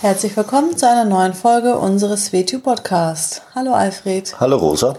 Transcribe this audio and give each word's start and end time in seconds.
Herzlich 0.00 0.36
willkommen 0.36 0.76
zu 0.76 0.88
einer 0.88 1.04
neuen 1.04 1.34
Folge 1.34 1.76
unseres 1.76 2.32
WTU 2.32 2.60
Podcast. 2.60 3.42
Hallo 3.56 3.72
Alfred. 3.72 4.32
Hallo 4.38 4.56
Rosa. 4.56 4.94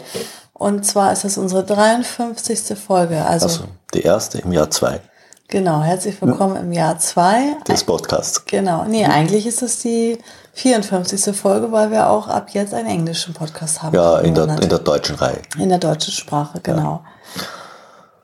Und 0.51 0.85
zwar 0.85 1.13
ist 1.13 1.23
das 1.23 1.37
unsere 1.37 1.63
53. 1.63 2.77
Folge. 2.77 3.25
Also, 3.25 3.45
also 3.45 3.63
die 3.93 4.01
erste 4.01 4.39
im 4.39 4.51
Jahr 4.51 4.69
2. 4.69 4.99
Genau, 5.47 5.81
herzlich 5.81 6.21
willkommen 6.21 6.57
im 6.57 6.73
Jahr 6.73 6.99
2 6.99 7.59
des 7.65 7.85
Podcasts. 7.85 8.43
Genau, 8.45 8.83
nee, 8.83 9.05
eigentlich 9.05 9.47
ist 9.47 9.61
es 9.61 9.79
die 9.79 10.17
54. 10.55 11.33
Folge, 11.33 11.71
weil 11.71 11.91
wir 11.91 12.09
auch 12.09 12.27
ab 12.27 12.49
jetzt 12.49 12.73
einen 12.73 12.89
englischen 12.89 13.33
Podcast 13.33 13.81
haben. 13.81 13.95
Ja, 13.95 14.19
in 14.19 14.35
der, 14.35 14.49
in 14.59 14.67
der 14.67 14.79
deutschen 14.79 15.15
Reihe. 15.15 15.41
In 15.57 15.69
der 15.69 15.79
deutschen 15.79 16.11
Sprache, 16.11 16.59
genau. 16.61 17.05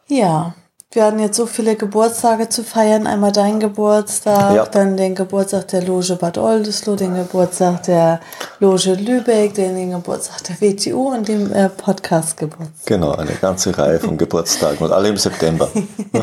Ja. 0.10 0.18
ja. 0.18 0.56
Wir 0.96 1.04
hatten 1.04 1.20
jetzt 1.20 1.36
so 1.36 1.46
viele 1.46 1.76
Geburtstage 1.76 2.48
zu 2.48 2.64
feiern. 2.64 3.06
Einmal 3.06 3.34
deinen 3.34 3.60
Geburtstag, 3.60 4.56
ja. 4.56 4.66
dann 4.66 4.96
den 4.96 5.14
Geburtstag 5.14 5.68
der 5.68 5.84
Loge 5.84 6.16
Bad 6.16 6.38
Oldesloe, 6.38 6.96
den 6.96 7.16
Geburtstag 7.16 7.84
der 7.84 8.22
Loge 8.62 8.94
Lübeck, 8.94 9.56
den 9.56 9.92
Geburtstag 9.92 10.42
der 10.46 10.62
WTU 10.62 11.14
und 11.14 11.28
den 11.28 11.52
äh, 11.52 11.68
Podcast-Geburtstag. 11.68 12.86
Genau, 12.86 13.12
eine 13.12 13.34
ganze 13.34 13.78
Reihe 13.78 14.00
von 14.00 14.18
Geburtstagen 14.18 14.78
und 14.86 14.94
alle 14.94 15.10
im 15.10 15.18
September. 15.18 15.68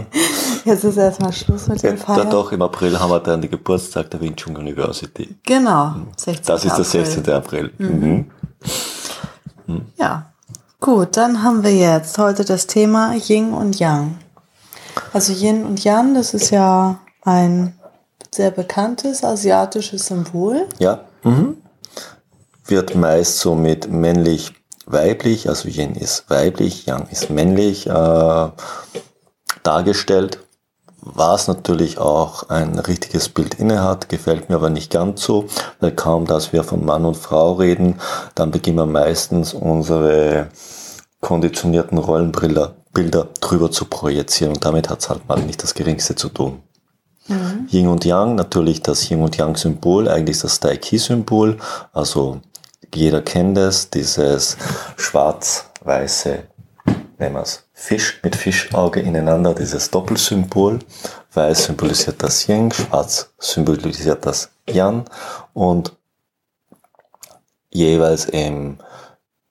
jetzt 0.65 0.85
ist 0.85 0.97
erstmal 0.97 1.35
Schluss 1.35 1.69
mit 1.69 1.83
dem 1.83 1.99
Feiern. 1.99 2.21
Ja, 2.21 2.25
doch, 2.25 2.51
im 2.51 2.63
April 2.63 2.99
haben 2.99 3.11
wir 3.11 3.21
dann 3.21 3.43
den 3.43 3.51
Geburtstag 3.51 4.11
der 4.11 4.23
Wing 4.23 4.37
Chun 4.37 4.57
University. 4.57 5.37
Genau, 5.45 5.97
16. 6.17 6.47
Das 6.47 6.65
ist 6.65 6.77
der 6.79 6.85
16. 6.87 7.29
April. 7.29 7.73
Mhm. 7.77 8.31
Mhm. 9.67 9.83
Ja, 9.99 10.33
gut, 10.81 11.19
dann 11.19 11.43
haben 11.43 11.63
wir 11.63 11.75
jetzt 11.75 12.17
heute 12.17 12.47
das 12.47 12.67
Thema 12.67 13.15
Yin 13.29 13.53
und 13.53 13.79
Yang. 13.79 14.17
Also 15.13 15.33
Yin 15.33 15.65
und 15.65 15.83
Yang, 15.85 16.15
das 16.15 16.35
ist 16.35 16.51
ja 16.51 16.99
ein 17.23 17.75
sehr 18.31 18.51
bekanntes 18.51 19.25
asiatisches 19.25 20.07
Symbol. 20.07 20.67
Ja. 20.79 21.01
Mhm. 21.23 21.59
Wird 22.65 22.95
meist 22.95 23.39
so 23.39 23.55
mit 23.55 23.91
männlich, 23.91 24.55
weiblich, 24.87 25.49
also 25.49 25.69
Yin 25.69 25.95
ist 25.95 26.31
weiblich, 26.31 26.87
Yang 26.87 27.09
ist 27.11 27.31
männlich 27.31 27.87
äh, 27.87 28.49
dargestellt. 29.63 30.39
Was 31.05 31.49
natürlich 31.49 31.99
auch 31.99 32.49
ein 32.49 32.79
richtiges 32.79 33.29
Bild 33.29 33.55
inne 33.55 33.83
hat, 33.83 34.09
gefällt 34.09 34.49
mir 34.49 34.55
aber 34.55 34.71
nicht 34.71 34.93
ganz 34.93 35.23
so, 35.23 35.47
weil 35.81 35.91
kaum, 35.91 36.27
dass 36.27 36.53
wir 36.53 36.63
von 36.63 36.85
Mann 36.85 37.05
und 37.05 37.17
Frau 37.17 37.55
reden, 37.55 37.97
dann 38.37 38.53
beginnen 38.53 38.79
wir 38.79 38.87
meistens 38.87 39.53
unsere 39.53 40.47
konditionierten 41.21 41.99
Rollenbilder 41.99 42.77
Bilder 42.93 43.29
drüber 43.41 43.71
zu 43.71 43.87
projizieren 43.87 44.55
und 44.55 44.65
damit 44.65 44.89
hat 44.91 45.01
es 45.01 45.09
halt 45.09 45.27
mal 45.29 45.41
nicht 45.41 45.63
das 45.63 45.75
Geringste 45.75 46.15
zu 46.15 46.29
tun. 46.29 46.63
Mhm. 47.29 47.69
Yin 47.71 47.89
und 47.89 48.05
Yang, 48.05 48.35
natürlich 48.35 48.83
das 48.83 49.11
Yin 49.11 49.23
und 49.23 49.37
Yang 49.37 49.57
Symbol, 49.57 50.09
eigentlich 50.09 50.41
das 50.41 50.61
Tai 50.61 50.77
Chi 50.77 50.99
Symbol, 50.99 51.59
also 51.93 52.41
jeder 52.95 53.23
kennt 53.23 53.57
es, 53.59 53.89
dieses 53.91 54.57
schwarz-weiße, 54.97 56.45
nehmen 57.19 57.35
wir 57.37 57.43
es, 57.43 57.65
Fisch 57.73 58.21
mit 58.23 58.37
Fischauge 58.37 59.01
ineinander, 59.01 59.55
dieses 59.55 59.91
Doppelsymbol. 59.91 60.79
Weiß 61.33 61.65
symbolisiert 61.65 62.23
das 62.23 62.47
Yin, 62.49 62.71
schwarz 62.71 63.33
symbolisiert 63.39 64.25
das 64.27 64.51
Yang 64.69 65.07
und 65.55 65.97
jeweils 67.71 68.27
im 68.27 68.79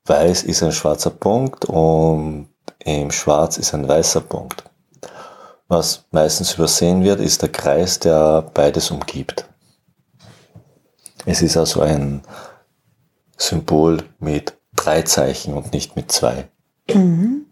Weiß 0.06 0.44
ist 0.44 0.64
ein 0.64 0.72
schwarzer 0.72 1.10
Punkt 1.10 1.66
und 1.66 2.51
im 2.86 3.12
Schwarz 3.12 3.58
ist 3.58 3.74
ein 3.74 3.88
weißer 3.88 4.22
Punkt. 4.22 4.64
Was 5.68 6.06
meistens 6.12 6.56
übersehen 6.56 7.04
wird, 7.04 7.20
ist 7.20 7.42
der 7.42 7.50
Kreis, 7.50 8.00
der 8.00 8.42
beides 8.54 8.92
umgibt. 8.92 9.46
Es 11.26 11.42
ist 11.42 11.56
also 11.56 11.82
ein 11.82 12.24
Symbol 13.38 14.04
mit 14.20 14.58
drei 14.76 15.04
Zeichen 15.04 15.54
und 15.54 15.74
nicht 15.74 15.96
mit 15.96 16.12
zwei. 16.12 16.50
Mhm. 16.92 17.46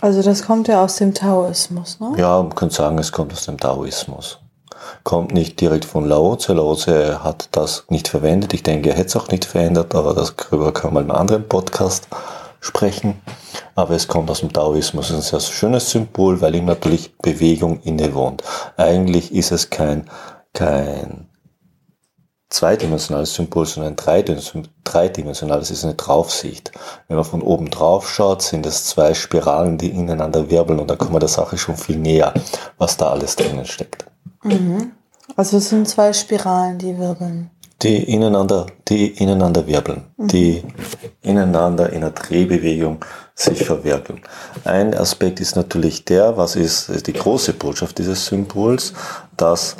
Also 0.00 0.22
das 0.22 0.42
kommt 0.44 0.66
ja 0.66 0.82
aus 0.82 0.96
dem 0.96 1.14
Taoismus, 1.14 2.00
ne? 2.00 2.14
Ja, 2.16 2.42
man 2.42 2.54
könnte 2.54 2.74
sagen, 2.74 2.98
es 2.98 3.12
kommt 3.12 3.32
aus 3.32 3.44
dem 3.44 3.58
Taoismus. 3.58 4.40
Kommt 5.04 5.32
nicht 5.32 5.60
direkt 5.60 5.84
von 5.84 6.06
Lao 6.08 6.34
Tzu. 6.34 6.54
Lao 6.54 6.74
Tzu 6.74 7.22
hat 7.22 7.48
das 7.52 7.84
nicht 7.88 8.08
verwendet. 8.08 8.52
Ich 8.52 8.64
denke, 8.64 8.90
er 8.90 8.96
hätte 8.96 9.08
es 9.08 9.16
auch 9.16 9.28
nicht 9.28 9.44
verändert, 9.44 9.94
aber 9.94 10.14
darüber 10.14 10.72
kann 10.72 10.92
man 10.92 11.04
einem 11.04 11.12
anderen 11.12 11.48
Podcast 11.48 12.08
sprechen. 12.60 13.20
Aber 13.74 13.94
es 13.94 14.08
kommt 14.08 14.30
aus 14.30 14.40
dem 14.40 14.52
Taoismus. 14.52 15.10
Es 15.10 15.18
ist 15.18 15.34
ein 15.34 15.40
sehr 15.40 15.52
schönes 15.52 15.90
Symbol, 15.90 16.40
weil 16.40 16.54
ihm 16.54 16.66
natürlich 16.66 17.16
Bewegung 17.18 17.80
innewohnt. 17.80 18.42
Eigentlich 18.76 19.34
ist 19.34 19.52
es 19.52 19.70
kein, 19.70 20.08
kein 20.52 21.28
zweidimensionales 22.50 23.34
Symbol, 23.34 23.64
sondern 23.66 23.94
ein 23.94 24.66
dreidimensionales, 24.84 25.70
es 25.70 25.78
ist 25.78 25.84
eine 25.84 25.94
Draufsicht. 25.94 26.72
Wenn 27.08 27.16
man 27.16 27.24
von 27.24 27.42
oben 27.42 27.70
drauf 27.70 28.08
schaut, 28.08 28.42
sind 28.42 28.66
es 28.66 28.84
zwei 28.84 29.14
Spiralen, 29.14 29.78
die 29.78 29.88
ineinander 29.88 30.50
wirbeln 30.50 30.78
und 30.78 30.90
da 30.90 30.96
kommen 30.96 31.14
wir 31.14 31.20
der 31.20 31.28
Sache 31.28 31.56
schon 31.56 31.76
viel 31.76 31.96
näher, 31.96 32.34
was 32.76 32.98
da 32.98 33.10
alles 33.10 33.36
drinnen 33.36 33.64
steckt. 33.64 34.04
Mhm. 34.42 34.92
Also 35.34 35.56
es 35.56 35.70
sind 35.70 35.88
zwei 35.88 36.12
Spiralen, 36.12 36.78
die 36.78 36.98
wirbeln 36.98 37.50
die 37.82 38.04
ineinander, 38.04 38.66
die 38.88 39.08
ineinander 39.08 39.66
wirbeln, 39.66 40.04
die 40.16 40.62
ineinander 41.22 41.90
in 41.90 42.04
einer 42.04 42.12
Drehbewegung 42.12 43.04
sich 43.34 43.64
verwirbeln. 43.64 44.20
Ein 44.64 44.94
Aspekt 44.94 45.40
ist 45.40 45.56
natürlich 45.56 46.04
der, 46.04 46.36
was 46.36 46.54
ist 46.54 47.06
die 47.06 47.12
große 47.12 47.54
Botschaft 47.54 47.98
dieses 47.98 48.26
Symbols, 48.26 48.92
das 49.36 49.76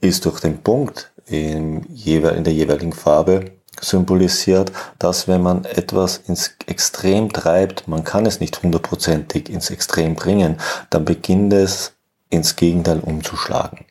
ist 0.00 0.24
durch 0.24 0.40
den 0.40 0.58
Punkt 0.58 1.12
in 1.26 1.82
der 1.88 2.52
jeweiligen 2.52 2.92
Farbe 2.92 3.52
symbolisiert, 3.80 4.72
dass 4.98 5.26
wenn 5.28 5.42
man 5.42 5.64
etwas 5.64 6.18
ins 6.26 6.56
Extrem 6.66 7.32
treibt, 7.32 7.88
man 7.88 8.04
kann 8.04 8.26
es 8.26 8.40
nicht 8.40 8.62
hundertprozentig 8.62 9.48
ins 9.48 9.70
Extrem 9.70 10.14
bringen, 10.14 10.58
dann 10.90 11.04
beginnt 11.04 11.52
es 11.52 11.92
ins 12.30 12.56
Gegenteil 12.56 13.00
umzuschlagen. 13.00 13.84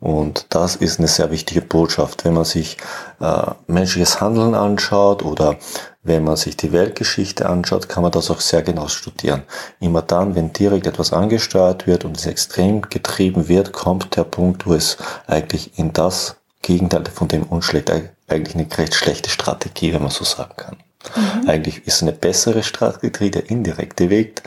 Und 0.00 0.46
das 0.48 0.76
ist 0.76 0.98
eine 0.98 1.08
sehr 1.08 1.30
wichtige 1.30 1.60
Botschaft, 1.60 2.24
wenn 2.24 2.32
man 2.32 2.46
sich 2.46 2.78
äh, 3.20 3.42
menschliches 3.66 4.20
Handeln 4.20 4.54
anschaut 4.54 5.22
oder 5.22 5.56
wenn 6.02 6.24
man 6.24 6.36
sich 6.36 6.56
die 6.56 6.72
Weltgeschichte 6.72 7.46
anschaut, 7.46 7.90
kann 7.90 8.02
man 8.02 8.12
das 8.12 8.30
auch 8.30 8.40
sehr 8.40 8.62
genau 8.62 8.88
studieren. 8.88 9.42
Immer 9.78 10.00
dann, 10.00 10.34
wenn 10.34 10.54
direkt 10.54 10.86
etwas 10.86 11.12
angesteuert 11.12 11.86
wird 11.86 12.06
und 12.06 12.16
es 12.16 12.26
extrem 12.26 12.80
getrieben 12.82 13.48
wird, 13.48 13.72
kommt 13.72 14.16
der 14.16 14.24
Punkt, 14.24 14.66
wo 14.66 14.72
es 14.72 14.96
eigentlich 15.26 15.78
in 15.78 15.92
das 15.92 16.36
Gegenteil 16.62 17.04
von 17.12 17.28
dem 17.28 17.42
umschlägt. 17.42 17.92
Eigentlich 18.28 18.54
eine 18.54 18.66
recht 18.78 18.94
schlechte 18.94 19.28
Strategie, 19.28 19.92
wenn 19.92 20.02
man 20.02 20.10
so 20.10 20.24
sagen 20.24 20.54
kann. 20.56 20.76
Mhm. 21.14 21.48
Eigentlich 21.48 21.86
ist 21.86 22.02
eine 22.02 22.12
bessere 22.12 22.62
Strategie 22.62 23.30
der 23.30 23.50
indirekte 23.50 24.08
Weg, 24.08 24.42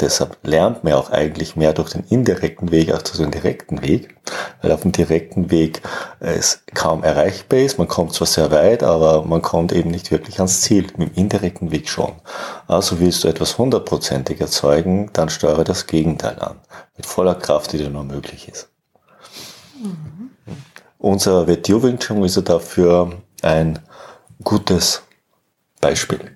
Deshalb 0.00 0.36
lernt 0.42 0.84
man 0.84 0.92
auch 0.92 1.10
eigentlich 1.10 1.56
mehr 1.56 1.72
durch 1.72 1.90
den 1.90 2.04
indirekten 2.04 2.70
Weg 2.70 2.92
als 2.92 3.04
durch 3.04 3.18
den 3.18 3.30
direkten 3.30 3.80
Weg, 3.82 4.14
weil 4.60 4.72
auf 4.72 4.82
dem 4.82 4.92
direkten 4.92 5.50
Weg 5.50 5.80
es 6.20 6.62
kaum 6.74 7.02
erreichbar 7.02 7.60
ist. 7.60 7.78
Man 7.78 7.88
kommt 7.88 8.12
zwar 8.12 8.26
sehr 8.26 8.50
weit, 8.50 8.82
aber 8.82 9.24
man 9.24 9.40
kommt 9.40 9.72
eben 9.72 9.90
nicht 9.90 10.10
wirklich 10.10 10.38
ans 10.38 10.60
Ziel. 10.60 10.86
Mit 10.98 11.10
dem 11.10 11.14
indirekten 11.14 11.70
Weg 11.70 11.88
schon. 11.88 12.12
Also 12.66 13.00
willst 13.00 13.24
du 13.24 13.28
etwas 13.28 13.56
hundertprozentig 13.56 14.38
erzeugen, 14.40 15.08
dann 15.14 15.30
steuere 15.30 15.64
das 15.64 15.86
Gegenteil 15.86 16.38
an. 16.40 16.60
Mit 16.96 17.06
voller 17.06 17.34
Kraft, 17.34 17.72
die 17.72 17.78
dir 17.78 17.90
nur 17.90 18.04
möglich 18.04 18.48
ist. 18.48 18.68
Mhm. 19.82 20.30
Unser 20.98 21.46
Chun 21.62 22.24
ist 22.24 22.48
dafür 22.48 23.12
ein 23.42 23.78
gutes 24.42 25.02
Beispiel. 25.80 26.35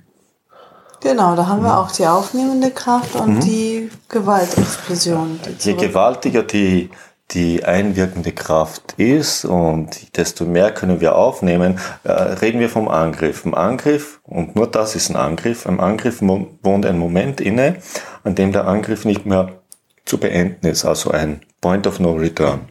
Genau, 1.00 1.34
da 1.34 1.46
haben 1.46 1.62
wir 1.62 1.78
auch 1.78 1.90
die 1.90 2.06
aufnehmende 2.06 2.70
Kraft 2.70 3.14
und 3.14 3.36
mhm. 3.36 3.40
die 3.40 3.90
Gewaltexplosion. 4.08 5.40
Die 5.46 5.70
Je 5.70 5.74
gewaltiger 5.74 6.42
die, 6.42 6.90
die 7.30 7.64
einwirkende 7.64 8.32
Kraft 8.32 8.94
ist 8.98 9.46
und 9.46 10.16
desto 10.16 10.44
mehr 10.44 10.72
können 10.72 11.00
wir 11.00 11.16
aufnehmen, 11.16 11.78
äh, 12.04 12.12
reden 12.12 12.60
wir 12.60 12.68
vom 12.68 12.88
Angriff. 12.88 13.46
Im 13.46 13.54
Angriff, 13.54 14.20
und 14.24 14.56
nur 14.56 14.66
das 14.66 14.94
ist 14.94 15.08
ein 15.10 15.16
Angriff, 15.16 15.64
im 15.64 15.80
Angriff 15.80 16.20
wohnt 16.20 16.84
ein 16.84 16.98
Moment 16.98 17.40
inne, 17.40 17.76
an 18.24 18.34
dem 18.34 18.52
der 18.52 18.66
Angriff 18.66 19.06
nicht 19.06 19.24
mehr 19.24 19.60
zu 20.04 20.18
beenden 20.18 20.66
ist, 20.66 20.84
also 20.84 21.10
ein 21.12 21.40
Point 21.60 21.86
of 21.86 21.98
No 21.98 22.12
Return. 22.12 22.68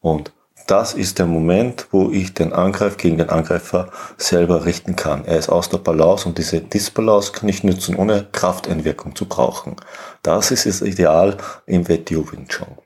Und 0.00 0.32
das 0.66 0.94
ist 0.94 1.18
der 1.18 1.26
Moment, 1.26 1.88
wo 1.90 2.10
ich 2.10 2.34
den 2.34 2.52
Angriff 2.52 2.96
gegen 2.96 3.18
den 3.18 3.28
Angreifer 3.28 3.90
selber 4.16 4.64
richten 4.64 4.96
kann. 4.96 5.24
Er 5.24 5.38
ist 5.38 5.48
aus 5.48 5.68
der 5.68 5.78
Balance 5.78 6.26
und 6.28 6.38
diese 6.38 6.60
Disbalance 6.60 7.32
kann 7.32 7.48
ich 7.48 7.64
nutzen, 7.64 7.96
ohne 7.96 8.26
Krafteinwirkung 8.32 9.14
zu 9.14 9.26
brauchen. 9.26 9.76
Das 10.22 10.50
ist 10.50 10.66
das 10.66 10.80
Ideal 10.80 11.36
im 11.66 11.88
WTO 11.88 12.30
Wing 12.32 12.48
Chun. 12.48 12.78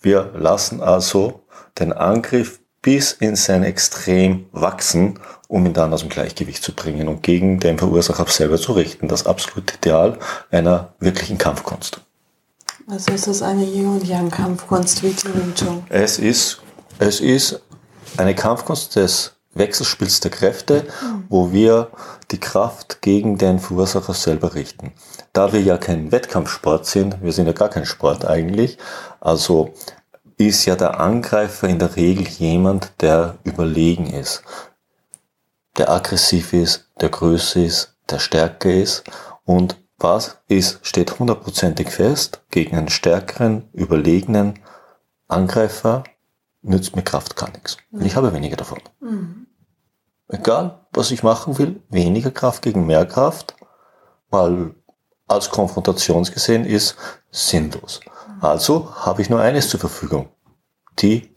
Wir 0.00 0.32
lassen 0.34 0.80
also 0.80 1.42
den 1.78 1.92
Angriff 1.92 2.60
bis 2.80 3.12
in 3.12 3.36
sein 3.36 3.62
Extrem 3.62 4.46
wachsen, 4.50 5.20
um 5.48 5.66
ihn 5.66 5.72
dann 5.72 5.92
aus 5.92 6.00
dem 6.00 6.08
Gleichgewicht 6.08 6.62
zu 6.62 6.74
bringen 6.74 7.08
und 7.08 7.22
gegen 7.22 7.60
den 7.60 7.78
Verursacher 7.78 8.26
selber 8.26 8.58
zu 8.58 8.72
richten. 8.72 9.06
Das 9.06 9.26
absolute 9.26 9.74
Ideal 9.76 10.18
einer 10.50 10.94
wirklichen 10.98 11.38
Kampfkunst. 11.38 12.00
Also 12.88 13.12
ist 13.12 13.28
das 13.28 13.42
eine 13.42 13.64
Yin 13.64 13.86
und 13.86 14.04
Yang 14.04 14.30
Kampfkunst 14.30 15.02
wie 15.04 15.14
Wing 15.34 15.54
Chun? 15.54 15.84
Es 15.88 16.18
ist 16.18 16.60
es 16.98 17.20
ist 17.20 17.60
eine 18.16 18.34
Kampfkunst 18.34 18.96
des 18.96 19.32
Wechselspiels 19.54 20.20
der 20.20 20.30
Kräfte, 20.30 20.86
wo 21.28 21.52
wir 21.52 21.90
die 22.30 22.40
Kraft 22.40 23.02
gegen 23.02 23.36
den 23.36 23.58
Verursacher 23.58 24.14
selber 24.14 24.54
richten. 24.54 24.92
Da 25.32 25.52
wir 25.52 25.60
ja 25.60 25.76
kein 25.76 26.10
Wettkampfsport 26.10 26.86
sind, 26.86 27.22
wir 27.22 27.32
sind 27.32 27.46
ja 27.46 27.52
gar 27.52 27.68
kein 27.68 27.84
Sport 27.84 28.24
eigentlich, 28.24 28.78
also 29.20 29.74
ist 30.38 30.64
ja 30.64 30.76
der 30.76 31.00
Angreifer 31.00 31.68
in 31.68 31.78
der 31.78 31.96
Regel 31.96 32.26
jemand, 32.26 32.92
der 33.00 33.38
überlegen 33.44 34.06
ist, 34.06 34.42
der 35.76 35.90
aggressiv 35.90 36.52
ist, 36.52 36.88
der 37.00 37.10
größer 37.10 37.62
ist, 37.62 37.94
der 38.10 38.18
stärker 38.18 38.72
ist 38.72 39.04
und 39.44 39.76
was 39.98 40.38
ist, 40.48 40.80
steht 40.82 41.18
hundertprozentig 41.18 41.88
fest 41.88 42.42
gegen 42.50 42.76
einen 42.76 42.88
stärkeren, 42.88 43.68
überlegenen 43.72 44.58
Angreifer, 45.28 46.02
nützt 46.62 46.96
mir 46.96 47.02
Kraft 47.02 47.36
gar 47.36 47.50
nichts. 47.50 47.76
Und 47.90 48.04
ich 48.04 48.16
habe 48.16 48.32
weniger 48.32 48.56
davon. 48.56 48.80
Mhm. 49.00 49.46
Egal, 50.28 50.86
was 50.92 51.10
ich 51.10 51.22
machen 51.22 51.58
will, 51.58 51.82
weniger 51.90 52.30
Kraft 52.30 52.62
gegen 52.62 52.86
mehr 52.86 53.04
Kraft, 53.04 53.54
weil 54.30 54.74
als 55.26 55.50
Konfrontationsgesehen 55.50 56.64
ist 56.64 56.96
sinnlos. 57.30 58.00
Also 58.40 58.94
habe 58.96 59.22
ich 59.22 59.30
nur 59.30 59.40
eines 59.40 59.68
zur 59.68 59.80
Verfügung. 59.80 60.28
Die 60.98 61.32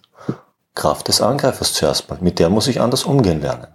Kraft 0.74 1.08
des 1.08 1.22
Angreifers 1.22 1.74
zuerst 1.74 2.10
mal. 2.10 2.20
Mit 2.22 2.40
der 2.40 2.50
muss 2.50 2.68
ich 2.68 2.82
anders 2.82 3.04
umgehen 3.04 3.42
lernen. 3.42 3.68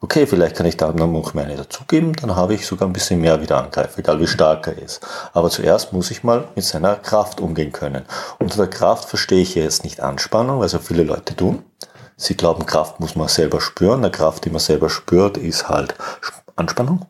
Okay, 0.00 0.28
vielleicht 0.28 0.54
kann 0.54 0.66
ich 0.66 0.76
da 0.76 0.92
noch 0.92 1.34
meine 1.34 1.56
dazugeben, 1.56 2.12
dann 2.12 2.36
habe 2.36 2.54
ich 2.54 2.66
sogar 2.66 2.88
ein 2.88 2.92
bisschen 2.92 3.20
mehr 3.20 3.40
wieder 3.42 3.58
Angreifer, 3.58 3.98
egal 3.98 4.20
wie 4.20 4.28
stark 4.28 4.68
er 4.68 4.78
ist. 4.78 5.04
Aber 5.32 5.50
zuerst 5.50 5.92
muss 5.92 6.12
ich 6.12 6.22
mal 6.22 6.46
mit 6.54 6.64
seiner 6.64 6.94
Kraft 6.94 7.40
umgehen 7.40 7.72
können. 7.72 8.04
Unter 8.38 8.58
der 8.58 8.70
Kraft 8.70 9.08
verstehe 9.08 9.42
ich 9.42 9.56
jetzt 9.56 9.82
nicht 9.82 10.00
Anspannung, 10.00 10.60
was 10.60 10.72
ja 10.72 10.78
viele 10.78 11.02
Leute 11.02 11.34
tun. 11.34 11.64
Sie 12.16 12.36
glauben, 12.36 12.64
Kraft 12.64 13.00
muss 13.00 13.16
man 13.16 13.26
selber 13.26 13.60
spüren. 13.60 13.98
Eine 13.98 14.12
Kraft, 14.12 14.44
die 14.44 14.50
man 14.50 14.60
selber 14.60 14.88
spürt, 14.88 15.36
ist 15.36 15.68
halt 15.68 15.96
Anspannung. 16.54 17.04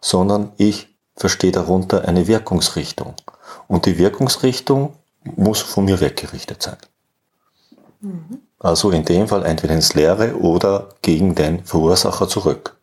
Sondern 0.00 0.52
ich 0.56 0.96
verstehe 1.14 1.52
darunter 1.52 2.08
eine 2.08 2.26
Wirkungsrichtung. 2.26 3.14
Und 3.68 3.84
die 3.84 3.98
Wirkungsrichtung 3.98 4.94
muss 5.24 5.60
von 5.60 5.84
mir 5.84 6.00
weggerichtet 6.00 6.62
sein. 6.62 6.76
Mhm. 8.00 8.45
Also 8.66 8.90
in 8.90 9.04
dem 9.04 9.28
Fall 9.28 9.46
entweder 9.46 9.74
ins 9.74 9.94
Leere 9.94 10.36
oder 10.40 10.88
gegen 11.00 11.36
den 11.36 11.64
Verursacher 11.64 12.26
zurück. 12.26 12.74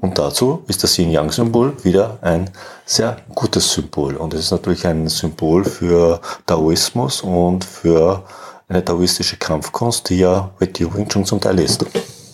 Und 0.00 0.18
dazu 0.18 0.62
ist 0.68 0.84
das 0.84 0.96
Yin-Yang-Symbol 0.96 1.72
wieder 1.82 2.18
ein 2.20 2.50
sehr 2.86 3.16
gutes 3.34 3.72
Symbol. 3.72 4.14
Und 4.14 4.34
es 4.34 4.40
ist 4.40 4.50
natürlich 4.52 4.86
ein 4.86 5.08
Symbol 5.08 5.64
für 5.64 6.20
Taoismus 6.46 7.22
und 7.22 7.64
für 7.64 8.22
eine 8.68 8.84
taoistische 8.84 9.36
Kampfkunst, 9.36 10.08
die 10.10 10.18
ja 10.18 10.50
Wettiu 10.60 10.94
Wing 10.94 11.08
Chun 11.08 11.24
zum 11.24 11.40
Teil 11.40 11.58
ist. 11.58 11.84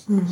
Mhm. 0.07 0.27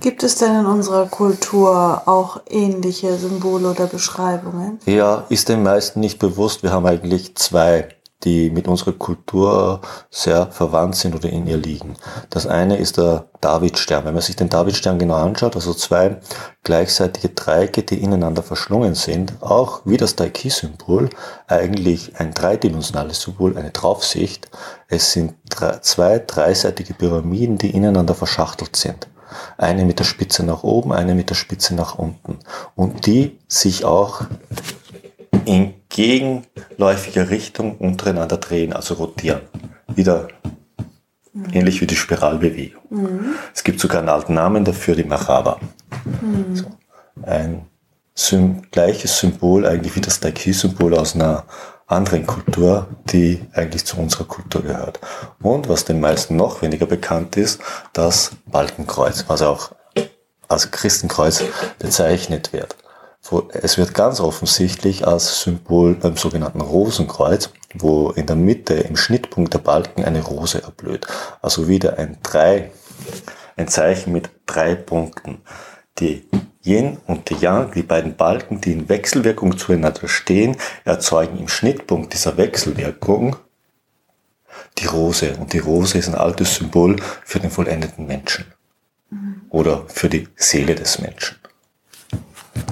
Gibt 0.00 0.24
es 0.24 0.38
denn 0.38 0.58
in 0.60 0.66
unserer 0.66 1.06
Kultur 1.06 2.02
auch 2.06 2.40
ähnliche 2.48 3.16
Symbole 3.16 3.70
oder 3.70 3.86
Beschreibungen? 3.86 4.80
Ja, 4.86 5.24
ist 5.28 5.48
den 5.50 5.62
meisten 5.62 6.00
nicht 6.00 6.18
bewusst. 6.18 6.64
Wir 6.64 6.72
haben 6.72 6.86
eigentlich 6.86 7.36
zwei 7.36 7.95
die 8.26 8.50
mit 8.50 8.66
unserer 8.66 8.92
Kultur 8.92 9.80
sehr 10.10 10.48
verwandt 10.48 10.96
sind 10.96 11.14
oder 11.14 11.30
in 11.30 11.46
ihr 11.46 11.56
liegen. 11.56 11.96
Das 12.28 12.46
eine 12.46 12.76
ist 12.76 12.98
der 12.98 13.26
Davidstern. 13.40 14.04
Wenn 14.04 14.14
man 14.14 14.22
sich 14.22 14.34
den 14.34 14.48
Davidstern 14.48 14.98
genau 14.98 15.14
anschaut, 15.14 15.54
also 15.54 15.72
zwei 15.72 16.18
gleichseitige 16.64 17.28
Dreiecke, 17.28 17.84
die 17.84 18.02
ineinander 18.02 18.42
verschlungen 18.42 18.96
sind, 18.96 19.34
auch 19.40 19.82
wie 19.84 19.96
das 19.96 20.16
Daiki-Symbol, 20.16 21.08
eigentlich 21.46 22.18
ein 22.18 22.34
dreidimensionales 22.34 23.20
Symbol, 23.20 23.56
eine 23.56 23.70
Draufsicht. 23.70 24.50
Es 24.88 25.12
sind 25.12 25.34
zwei 25.82 26.18
dreiseitige 26.18 26.94
Pyramiden, 26.94 27.58
die 27.58 27.70
ineinander 27.70 28.14
verschachtelt 28.14 28.74
sind. 28.74 29.06
Eine 29.56 29.84
mit 29.84 30.00
der 30.00 30.04
Spitze 30.04 30.44
nach 30.44 30.64
oben, 30.64 30.92
eine 30.92 31.14
mit 31.14 31.30
der 31.30 31.34
Spitze 31.36 31.74
nach 31.76 31.96
unten. 31.96 32.40
Und 32.74 33.06
die 33.06 33.38
sich 33.46 33.84
auch 33.84 34.22
in 35.46 35.74
gegenläufiger 35.88 37.30
Richtung 37.30 37.78
untereinander 37.78 38.36
drehen, 38.36 38.72
also 38.72 38.94
rotieren. 38.94 39.42
Wieder 39.88 40.28
mhm. 41.32 41.46
ähnlich 41.52 41.80
wie 41.80 41.86
die 41.86 41.96
Spiralbewegung. 41.96 42.82
Mhm. 42.90 43.34
Es 43.54 43.64
gibt 43.64 43.80
sogar 43.80 44.00
einen 44.00 44.08
alten 44.08 44.34
Namen 44.34 44.64
dafür, 44.64 44.96
die 44.96 45.04
Mahaba. 45.04 45.58
Mhm. 46.20 46.56
So, 46.56 46.66
ein 47.22 47.66
Sym 48.14 48.62
gleiches 48.70 49.18
Symbol, 49.18 49.66
eigentlich 49.66 49.94
wie 49.94 50.00
das 50.00 50.20
Daiki-Symbol 50.20 50.94
aus 50.96 51.14
einer 51.14 51.44
anderen 51.86 52.26
Kultur, 52.26 52.88
die 53.04 53.42
eigentlich 53.52 53.84
zu 53.84 53.98
unserer 53.98 54.24
Kultur 54.24 54.62
gehört. 54.62 55.00
Und 55.40 55.68
was 55.68 55.84
den 55.84 56.00
meisten 56.00 56.34
noch 56.34 56.62
weniger 56.62 56.86
bekannt 56.86 57.36
ist, 57.36 57.60
das 57.92 58.32
Balkenkreuz, 58.46 59.24
was 59.28 59.42
auch 59.42 59.72
als 60.48 60.70
Christenkreuz 60.70 61.44
bezeichnet 61.78 62.52
wird 62.52 62.74
es 63.52 63.78
wird 63.78 63.94
ganz 63.94 64.20
offensichtlich 64.20 65.06
als 65.06 65.40
Symbol 65.42 65.94
beim 65.94 66.16
sogenannten 66.16 66.60
Rosenkreuz, 66.60 67.50
wo 67.74 68.10
in 68.10 68.26
der 68.26 68.36
Mitte 68.36 68.74
im 68.74 68.96
Schnittpunkt 68.96 69.54
der 69.54 69.58
Balken 69.58 70.04
eine 70.04 70.22
Rose 70.22 70.62
erblüht. 70.62 71.06
Also 71.42 71.68
wieder 71.68 71.98
ein 71.98 72.18
drei, 72.22 72.70
ein 73.56 73.68
Zeichen 73.68 74.12
mit 74.12 74.30
drei 74.46 74.74
Punkten. 74.74 75.38
Die 75.98 76.28
Yin 76.62 76.98
und 77.06 77.30
die 77.30 77.36
Yang, 77.36 77.72
die 77.72 77.82
beiden 77.82 78.16
Balken, 78.16 78.60
die 78.60 78.72
in 78.72 78.88
Wechselwirkung 78.88 79.56
zueinander 79.56 80.08
stehen, 80.08 80.56
erzeugen 80.84 81.38
im 81.38 81.48
Schnittpunkt 81.48 82.12
dieser 82.12 82.36
Wechselwirkung 82.36 83.36
die 84.78 84.86
Rose. 84.86 85.36
Und 85.38 85.52
die 85.52 85.58
Rose 85.58 85.98
ist 85.98 86.08
ein 86.08 86.14
altes 86.14 86.56
Symbol 86.56 86.96
für 87.24 87.40
den 87.40 87.50
vollendeten 87.50 88.06
Menschen. 88.06 88.44
Mhm. 89.10 89.42
Oder 89.48 89.84
für 89.88 90.08
die 90.08 90.28
Seele 90.36 90.74
des 90.74 90.98
Menschen. 90.98 91.36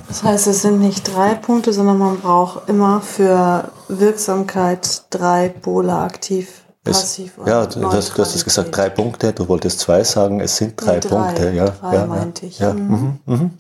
Das 0.08 0.22
heißt, 0.22 0.46
es 0.46 0.62
sind 0.62 0.80
nicht 0.80 1.14
drei 1.14 1.34
Punkte, 1.34 1.72
sondern 1.72 1.98
man 1.98 2.20
braucht 2.20 2.68
immer 2.68 3.00
für 3.00 3.70
Wirksamkeit 3.88 5.02
drei 5.10 5.48
Pole 5.48 5.92
aktiv, 5.92 6.62
passiv. 6.84 7.38
Es, 7.42 7.48
ja, 7.48 7.66
du, 7.66 7.92
hast, 7.92 8.16
du 8.16 8.22
hast 8.22 8.34
es 8.34 8.44
gesagt, 8.44 8.76
drei 8.76 8.90
Punkte. 8.90 9.32
Du 9.32 9.48
wolltest 9.48 9.80
zwei 9.80 10.04
sagen, 10.04 10.40
es 10.40 10.56
sind 10.56 10.80
drei, 10.80 11.00
drei 11.00 11.08
Punkte. 11.08 11.50
Ja, 11.50 11.70
drei 11.70 11.94
ja, 11.94 12.06
meinte 12.06 12.46
ich. 12.46 12.58
Ja, 12.58 12.72
mhm. 12.72 13.20
Mhm, 13.26 13.34
mhm. 13.34 13.50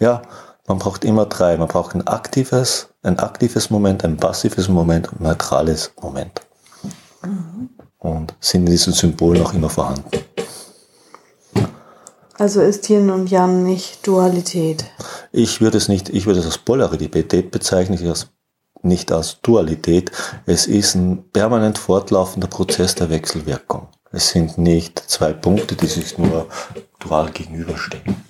ja, 0.00 0.22
man 0.66 0.78
braucht 0.78 1.04
immer 1.04 1.26
drei. 1.26 1.56
Man 1.56 1.68
braucht 1.68 1.94
ein 1.94 2.06
aktives, 2.06 2.88
ein 3.02 3.18
aktives 3.18 3.70
Moment, 3.70 4.04
ein 4.04 4.16
passives 4.16 4.68
Moment 4.68 5.12
und 5.12 5.20
ein 5.20 5.24
neutrales 5.24 5.92
Moment. 6.00 6.40
Mhm. 7.22 7.70
Und 7.98 8.34
sind 8.40 8.66
in 8.66 8.70
diesem 8.70 8.92
Symbol 8.92 9.36
noch 9.38 9.54
immer 9.54 9.68
vorhanden. 9.68 10.10
Also 12.38 12.60
ist 12.60 12.88
Yin 12.88 13.10
und 13.10 13.30
Yang 13.30 13.64
nicht 13.64 14.06
Dualität? 14.06 14.84
Ich 15.32 15.60
würde 15.60 15.76
es 15.76 15.88
nicht, 15.88 16.08
ich 16.08 16.26
würde 16.26 16.38
es 16.38 16.46
als 16.46 16.58
Polarität 16.58 17.50
bezeichnen, 17.50 17.98
nicht 18.82 19.10
als 19.10 19.40
Dualität. 19.42 20.12
Es 20.46 20.68
ist 20.68 20.94
ein 20.94 21.24
permanent 21.32 21.78
fortlaufender 21.78 22.46
Prozess 22.46 22.94
der 22.94 23.10
Wechselwirkung. 23.10 23.88
Es 24.12 24.30
sind 24.30 24.56
nicht 24.56 25.00
zwei 25.00 25.32
Punkte, 25.32 25.74
die 25.74 25.88
sich 25.88 26.16
nur 26.16 26.46
dual 27.00 27.28
gegenüberstehen. 27.32 28.27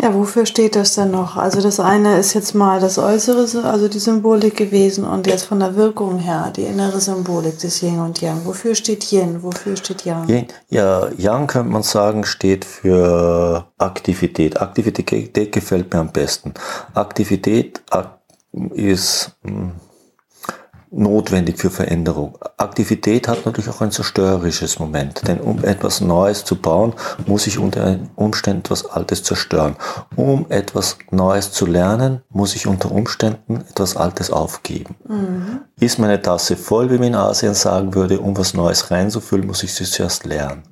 Ja, 0.00 0.14
wofür 0.14 0.46
steht 0.46 0.74
das 0.74 0.94
denn 0.94 1.10
noch? 1.10 1.36
Also 1.36 1.60
das 1.60 1.78
eine 1.78 2.18
ist 2.18 2.34
jetzt 2.34 2.54
mal 2.54 2.80
das 2.80 2.98
Äußere, 2.98 3.46
also 3.64 3.88
die 3.88 3.98
Symbolik 3.98 4.56
gewesen 4.56 5.04
und 5.04 5.26
jetzt 5.26 5.44
von 5.44 5.60
der 5.60 5.76
Wirkung 5.76 6.18
her 6.18 6.52
die 6.56 6.64
innere 6.64 6.98
Symbolik 7.00 7.58
des 7.58 7.82
Yin 7.82 8.00
und 8.00 8.20
Yang. 8.20 8.44
Wofür 8.44 8.74
steht 8.74 9.12
Yin? 9.12 9.42
Wofür 9.42 9.76
steht 9.76 10.04
Yang? 10.04 10.48
Ja, 10.70 11.08
Yang 11.16 11.46
könnte 11.46 11.70
man 11.70 11.82
sagen, 11.82 12.24
steht 12.24 12.64
für 12.64 13.66
Aktivität. 13.78 14.60
Aktivität 14.60 15.52
gefällt 15.52 15.92
mir 15.92 16.00
am 16.00 16.10
besten. 16.10 16.54
Aktivität 16.94 17.82
ist 18.74 19.32
hm, 19.44 19.72
notwendig 20.92 21.58
für 21.58 21.70
Veränderung. 21.70 22.38
Aktivität 22.56 23.26
hat 23.28 23.46
natürlich 23.46 23.70
auch 23.70 23.80
ein 23.80 23.90
zerstörerisches 23.90 24.78
Moment, 24.78 25.26
denn 25.26 25.40
um 25.40 25.64
etwas 25.64 26.00
Neues 26.00 26.44
zu 26.44 26.56
bauen, 26.56 26.94
muss 27.26 27.46
ich 27.46 27.58
unter 27.58 27.98
Umständen 28.14 28.60
etwas 28.60 28.86
Altes 28.86 29.22
zerstören. 29.22 29.76
Um 30.16 30.46
etwas 30.50 30.98
Neues 31.10 31.52
zu 31.52 31.66
lernen, 31.66 32.22
muss 32.30 32.54
ich 32.54 32.66
unter 32.66 32.92
Umständen 32.92 33.64
etwas 33.68 33.96
Altes 33.96 34.30
aufgeben. 34.30 34.94
Mhm. 35.08 35.60
Ist 35.80 35.98
meine 35.98 36.20
Tasse 36.20 36.56
voll, 36.56 36.90
wie 36.90 36.98
man 36.98 37.08
in 37.08 37.14
Asien 37.14 37.54
sagen 37.54 37.94
würde, 37.94 38.20
um 38.20 38.36
was 38.36 38.54
Neues 38.54 38.90
reinzufüllen, 38.90 39.46
muss 39.46 39.62
ich 39.62 39.74
sie 39.74 39.84
zuerst 39.84 40.24
lernen. 40.24 40.62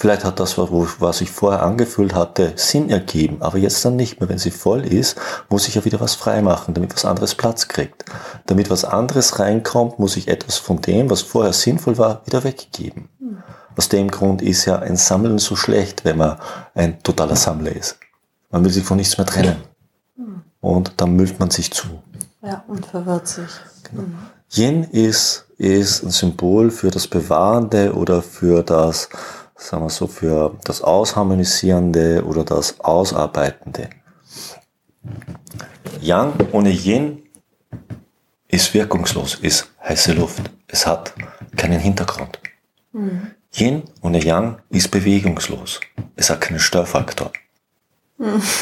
Vielleicht 0.00 0.24
hat 0.24 0.40
das, 0.40 0.56
was 0.56 1.20
ich 1.20 1.30
vorher 1.30 1.62
angefüllt 1.62 2.14
hatte, 2.14 2.54
Sinn 2.56 2.88
ergeben, 2.88 3.42
aber 3.42 3.58
jetzt 3.58 3.84
dann 3.84 3.96
nicht 3.96 4.18
mehr. 4.18 4.30
Wenn 4.30 4.38
sie 4.38 4.50
voll 4.50 4.86
ist, 4.86 5.18
muss 5.50 5.68
ich 5.68 5.74
ja 5.74 5.84
wieder 5.84 6.00
was 6.00 6.14
freimachen, 6.14 6.72
damit 6.72 6.94
was 6.94 7.04
anderes 7.04 7.34
Platz 7.34 7.68
kriegt. 7.68 8.06
Damit 8.46 8.70
was 8.70 8.86
anderes 8.86 9.38
reinkommt, 9.38 9.98
muss 9.98 10.16
ich 10.16 10.28
etwas 10.28 10.56
von 10.56 10.80
dem, 10.80 11.10
was 11.10 11.20
vorher 11.20 11.52
sinnvoll 11.52 11.98
war, 11.98 12.22
wieder 12.24 12.44
weggeben. 12.44 13.10
Mhm. 13.18 13.42
Aus 13.76 13.90
dem 13.90 14.10
Grund 14.10 14.40
ist 14.40 14.64
ja 14.64 14.78
ein 14.78 14.96
Sammeln 14.96 15.36
so 15.36 15.54
schlecht, 15.54 16.02
wenn 16.06 16.16
man 16.16 16.38
ein 16.74 17.02
totaler 17.02 17.36
Sammler 17.36 17.76
ist. 17.76 17.98
Man 18.50 18.64
will 18.64 18.72
sich 18.72 18.84
von 18.84 18.96
nichts 18.96 19.18
mehr 19.18 19.26
trennen. 19.26 19.56
Mhm. 20.16 20.40
Und 20.62 20.94
dann 20.96 21.14
müllt 21.14 21.38
man 21.38 21.50
sich 21.50 21.72
zu. 21.72 21.88
Ja, 22.42 22.64
und 22.68 22.86
verwirrt 22.86 23.28
sich. 23.28 23.50
Genau. 23.90 24.04
Mhm. 24.04 24.16
Yin 24.52 24.84
ist, 24.84 25.44
ist 25.58 26.02
ein 26.02 26.10
Symbol 26.10 26.70
für 26.70 26.90
das 26.90 27.06
Bewahrende 27.06 27.92
oder 27.94 28.22
für 28.22 28.62
das, 28.64 29.10
sagen 29.60 29.84
wir 29.84 29.90
so, 29.90 30.06
für 30.06 30.56
das 30.64 30.82
Ausharmonisierende 30.82 32.24
oder 32.24 32.44
das 32.44 32.80
Ausarbeitende. 32.80 33.90
Yang 36.00 36.32
ohne 36.52 36.70
Yin 36.70 37.22
ist 38.48 38.72
wirkungslos, 38.74 39.36
ist 39.36 39.68
heiße 39.82 40.12
Luft. 40.12 40.50
Es 40.66 40.86
hat 40.86 41.12
keinen 41.56 41.78
Hintergrund. 41.78 42.38
Mhm. 42.92 43.32
Yin 43.52 43.82
ohne 44.00 44.22
Yang 44.24 44.58
ist 44.70 44.90
bewegungslos. 44.90 45.80
Es 46.16 46.30
hat 46.30 46.40
keinen 46.40 46.60
Störfaktor. 46.60 47.32
Mhm. 48.18 48.42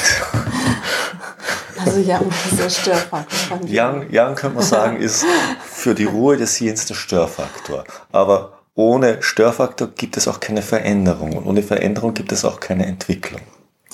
Also 1.85 2.01
Yang 2.01 2.27
ist 2.51 2.59
der 2.59 2.71
Störfaktor. 2.71 3.61
Yang, 3.69 4.11
Yang 4.11 4.35
könnte 4.35 4.57
man 4.57 4.65
sagen, 4.65 4.97
ist 4.97 5.25
für 5.65 5.95
die 5.95 6.07
Ruhe 6.07 6.37
des 6.37 6.59
Yins 6.59 6.87
der 6.87 6.95
Störfaktor. 6.95 7.85
Aber 8.11 8.58
ohne 8.79 9.21
Störfaktor 9.25 9.89
gibt 9.89 10.17
es 10.17 10.29
auch 10.29 10.39
keine 10.39 10.63
Veränderung 10.63 11.37
und 11.37 11.47
ohne 11.47 11.65
Veränderung 11.65 12.15
gibt 12.15 12.31
es 12.31 12.45
auch 12.45 12.61
keine 12.61 12.87
Entwicklung. 12.87 13.41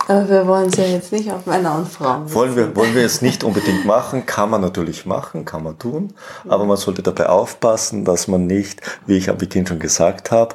Aber 0.09 0.29
wir 0.29 0.47
wollen 0.47 0.69
es 0.69 0.76
ja 0.76 0.85
jetzt 0.85 1.11
nicht 1.11 1.33
auf 1.33 1.47
Männer 1.47 1.76
und 1.76 1.88
Frauen. 1.88 2.31
Wollen 2.35 2.55
wir, 2.55 2.76
wollen 2.76 2.95
wir 2.95 3.07
es 3.07 3.23
nicht 3.23 3.45
unbedingt 3.45 3.87
machen, 3.87 4.26
kann 4.26 4.50
man 4.50 4.61
natürlich 4.61 5.07
machen, 5.07 5.47
kann 5.47 5.62
man 5.62 5.79
tun, 5.79 6.12
aber 6.47 6.67
man 6.67 6.76
sollte 6.76 7.03
dabei 7.03 7.31
aufpassen, 7.31 8.05
dass 8.05 8.29
man 8.29 8.47
nicht, 8.47 8.83
wie 9.07 9.17
ich 9.17 9.31
am 9.31 9.38
Beginn 9.38 9.67
schon 9.67 9.79
gesagt 9.79 10.31
habe, 10.31 10.55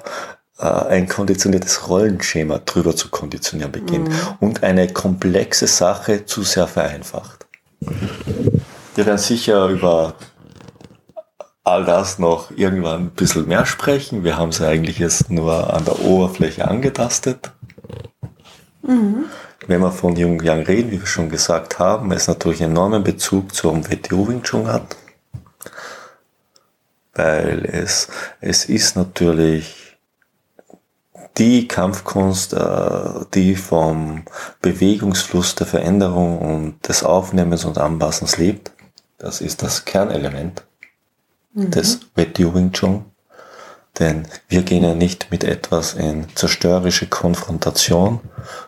äh, 0.59 0.65
ein 0.67 1.07
konditioniertes 1.07 1.89
Rollenschema 1.89 2.59
drüber 2.59 2.95
zu 2.95 3.09
konditionieren 3.09 3.71
beginnt 3.71 4.09
mhm. 4.09 4.15
und 4.41 4.61
eine 4.61 4.93
komplexe 4.93 5.65
Sache 5.65 6.27
zu 6.27 6.43
sehr 6.43 6.67
vereinfacht. 6.67 7.47
Wir 8.93 9.05
werden 9.07 9.17
sicher 9.17 9.69
über 9.69 10.13
all 11.69 11.85
das 11.85 12.19
noch 12.19 12.51
irgendwann 12.51 13.01
ein 13.01 13.09
bisschen 13.11 13.47
mehr 13.47 13.65
sprechen. 13.65 14.23
Wir 14.23 14.37
haben 14.37 14.49
es 14.49 14.61
eigentlich 14.61 14.99
jetzt 14.99 15.29
nur 15.29 15.73
an 15.73 15.85
der 15.85 16.01
Oberfläche 16.01 16.67
angetastet. 16.67 17.51
Mhm. 18.81 19.25
Wenn 19.67 19.81
wir 19.81 19.91
von 19.91 20.15
Jung 20.15 20.41
Yang 20.41 20.65
reden, 20.65 20.91
wie 20.91 20.99
wir 20.99 21.07
schon 21.07 21.29
gesagt 21.29 21.77
haben, 21.77 22.11
es 22.11 22.27
natürlich 22.27 22.63
einen 22.63 22.71
enormen 22.71 23.03
Bezug 23.03 23.53
zum 23.53 23.87
WTO 23.87 24.27
Wing 24.27 24.41
Chun 24.41 24.67
hat. 24.67 24.97
Weil 27.13 27.65
es, 27.65 28.07
es 28.41 28.65
ist 28.65 28.95
natürlich 28.95 29.97
die 31.37 31.67
Kampfkunst, 31.67 32.53
äh, 32.53 33.25
die 33.33 33.55
vom 33.55 34.23
Bewegungsfluss 34.61 35.55
der 35.55 35.67
Veränderung 35.67 36.39
und 36.39 36.87
des 36.87 37.03
Aufnehmens 37.03 37.63
und 37.63 37.77
Anpassens 37.77 38.37
lebt. 38.37 38.71
Das 39.19 39.41
ist 39.41 39.61
das 39.61 39.85
Kernelement 39.85 40.63
mhm. 41.53 41.71
des 41.71 41.99
WTO 42.15 42.53
Wing 42.53 42.71
Chun. 42.71 43.05
Denn 43.97 44.27
wir 44.47 44.61
gehen 44.61 44.83
ja 44.83 44.93
nicht 44.93 45.29
mit 45.29 45.43
etwas 45.43 45.93
in 45.93 46.27
zerstörerische 46.35 47.07
Konfrontation, 47.07 48.21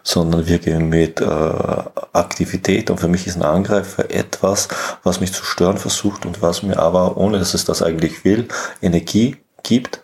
sondern 0.04 0.46
wir 0.48 0.60
gehen 0.60 0.90
mit 0.90 1.22
äh, 1.22 1.26
Aktivität. 1.26 2.90
Und 2.90 3.00
für 3.00 3.08
mich 3.08 3.28
ist 3.28 3.38
ein 3.38 3.44
Angreifer 3.44 4.12
etwas, 4.12 4.68
was 5.04 5.22
mich 5.22 5.32
zu 5.32 5.46
stören 5.46 5.78
versucht 5.78 6.26
und 6.26 6.42
was 6.42 6.64
mir 6.64 6.80
aber, 6.80 7.16
ohne 7.16 7.40
dass 7.40 7.54
es 7.54 7.64
das 7.64 7.82
eigentlich 7.82 8.26
will, 8.26 8.48
Energie 8.82 9.38
gibt, 9.64 10.02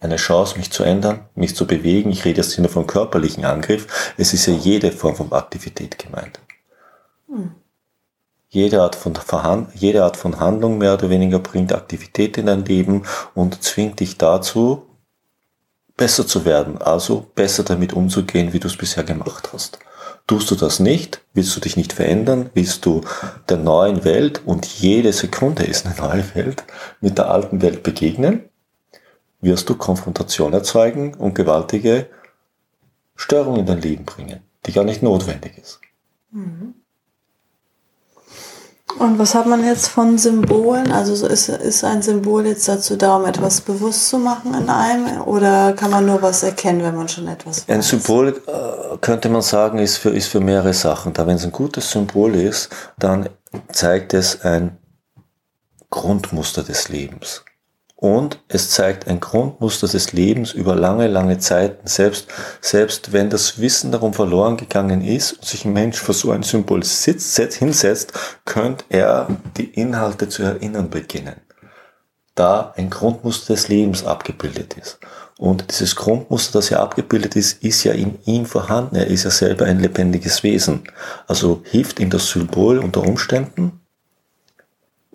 eine 0.00 0.16
Chance, 0.16 0.56
mich 0.56 0.72
zu 0.72 0.82
ändern, 0.82 1.26
mich 1.34 1.54
zu 1.54 1.66
bewegen. 1.66 2.10
Ich 2.10 2.24
rede 2.24 2.40
jetzt 2.40 2.54
hier 2.54 2.62
nur 2.62 2.72
vom 2.72 2.86
körperlichen 2.86 3.44
Angriff. 3.44 4.14
Es 4.16 4.32
ist 4.32 4.46
ja 4.46 4.54
jede 4.54 4.90
Form 4.90 5.14
von 5.14 5.30
Aktivität 5.30 5.98
gemeint. 5.98 6.40
Hm. 7.28 7.52
Jede 8.52 8.82
Art, 8.82 8.96
von 8.96 9.14
jede 9.74 10.02
Art 10.02 10.16
von 10.16 10.40
Handlung 10.40 10.78
mehr 10.78 10.94
oder 10.94 11.08
weniger 11.08 11.38
bringt 11.38 11.72
Aktivität 11.72 12.36
in 12.36 12.46
dein 12.46 12.64
Leben 12.64 13.04
und 13.32 13.62
zwingt 13.62 14.00
dich 14.00 14.18
dazu, 14.18 14.86
besser 15.96 16.26
zu 16.26 16.44
werden, 16.44 16.78
also 16.78 17.26
besser 17.36 17.62
damit 17.62 17.92
umzugehen, 17.92 18.52
wie 18.52 18.58
du 18.58 18.66
es 18.66 18.76
bisher 18.76 19.04
gemacht 19.04 19.50
hast. 19.52 19.78
Tust 20.26 20.50
du 20.50 20.56
das 20.56 20.80
nicht, 20.80 21.22
willst 21.32 21.54
du 21.54 21.60
dich 21.60 21.76
nicht 21.76 21.92
verändern, 21.92 22.50
willst 22.54 22.84
du 22.86 23.02
der 23.48 23.56
neuen 23.56 24.04
Welt 24.04 24.42
und 24.44 24.66
jede 24.66 25.12
Sekunde 25.12 25.62
ist 25.62 25.86
eine 25.86 25.94
neue 25.96 26.34
Welt 26.34 26.64
mit 27.00 27.18
der 27.18 27.30
alten 27.30 27.62
Welt 27.62 27.84
begegnen, 27.84 28.48
wirst 29.40 29.68
du 29.68 29.76
Konfrontation 29.76 30.52
erzeugen 30.52 31.14
und 31.14 31.34
gewaltige 31.34 32.06
Störungen 33.14 33.60
in 33.60 33.66
dein 33.66 33.80
Leben 33.80 34.04
bringen, 34.06 34.40
die 34.66 34.72
gar 34.72 34.84
nicht 34.84 35.04
notwendig 35.04 35.56
ist. 35.56 35.80
Mhm. 36.32 36.74
Und 38.98 39.18
was 39.18 39.34
hat 39.34 39.46
man 39.46 39.64
jetzt 39.64 39.88
von 39.88 40.18
Symbolen? 40.18 40.92
Also 40.92 41.26
ist, 41.26 41.48
ist 41.48 41.84
ein 41.84 42.02
Symbol 42.02 42.46
jetzt 42.46 42.68
dazu 42.68 42.96
da, 42.96 43.16
um 43.16 43.24
etwas 43.24 43.60
bewusst 43.60 44.08
zu 44.08 44.18
machen 44.18 44.54
in 44.54 44.68
einem? 44.68 45.22
Oder 45.22 45.72
kann 45.72 45.90
man 45.90 46.06
nur 46.06 46.20
was 46.22 46.42
erkennen, 46.42 46.82
wenn 46.82 46.96
man 46.96 47.08
schon 47.08 47.28
etwas 47.28 47.68
weiß? 47.68 47.74
Ein 47.74 47.82
Symbol, 47.82 48.28
äh, 48.46 48.96
könnte 49.00 49.28
man 49.28 49.42
sagen, 49.42 49.78
ist 49.78 49.98
für, 49.98 50.10
ist 50.10 50.28
für 50.28 50.40
mehrere 50.40 50.74
Sachen 50.74 51.12
da. 51.12 51.26
Wenn 51.26 51.36
es 51.36 51.44
ein 51.44 51.52
gutes 51.52 51.90
Symbol 51.90 52.34
ist, 52.34 52.68
dann 52.98 53.28
zeigt 53.72 54.14
es 54.14 54.42
ein 54.42 54.78
Grundmuster 55.88 56.62
des 56.62 56.88
Lebens 56.88 57.44
und 58.00 58.38
es 58.48 58.70
zeigt 58.70 59.06
ein 59.08 59.20
Grundmuster 59.20 59.86
des 59.86 60.14
Lebens 60.14 60.52
über 60.52 60.74
lange, 60.74 61.06
lange 61.06 61.38
Zeiten. 61.38 61.86
Selbst, 61.86 62.28
selbst 62.62 63.12
wenn 63.12 63.28
das 63.28 63.60
Wissen 63.60 63.92
darum 63.92 64.14
verloren 64.14 64.56
gegangen 64.56 65.04
ist 65.04 65.34
und 65.34 65.44
sich 65.44 65.66
ein 65.66 65.74
Mensch 65.74 65.98
vor 65.98 66.14
so 66.14 66.30
ein 66.30 66.42
Symbol 66.42 66.82
sitzt, 66.82 67.36
hinsetzt, 67.36 68.14
könnte 68.46 68.86
er 68.88 69.28
die 69.58 69.66
Inhalte 69.66 70.30
zu 70.30 70.42
erinnern 70.42 70.88
beginnen. 70.88 71.36
Da 72.34 72.72
ein 72.74 72.88
Grundmuster 72.88 73.52
des 73.52 73.68
Lebens 73.68 74.06
abgebildet 74.06 74.78
ist. 74.78 74.98
Und 75.36 75.70
dieses 75.70 75.94
Grundmuster, 75.94 76.58
das 76.58 76.70
ja 76.70 76.80
abgebildet 76.80 77.36
ist, 77.36 77.62
ist 77.62 77.84
ja 77.84 77.92
in 77.92 78.18
ihm 78.24 78.46
vorhanden. 78.46 78.96
Er 78.96 79.08
ist 79.08 79.24
ja 79.24 79.30
selber 79.30 79.66
ein 79.66 79.78
lebendiges 79.78 80.42
Wesen. 80.42 80.84
Also 81.26 81.62
hilft 81.64 82.00
ihm 82.00 82.08
das 82.08 82.28
Symbol 82.28 82.78
unter 82.78 83.02
Umständen, 83.02 83.79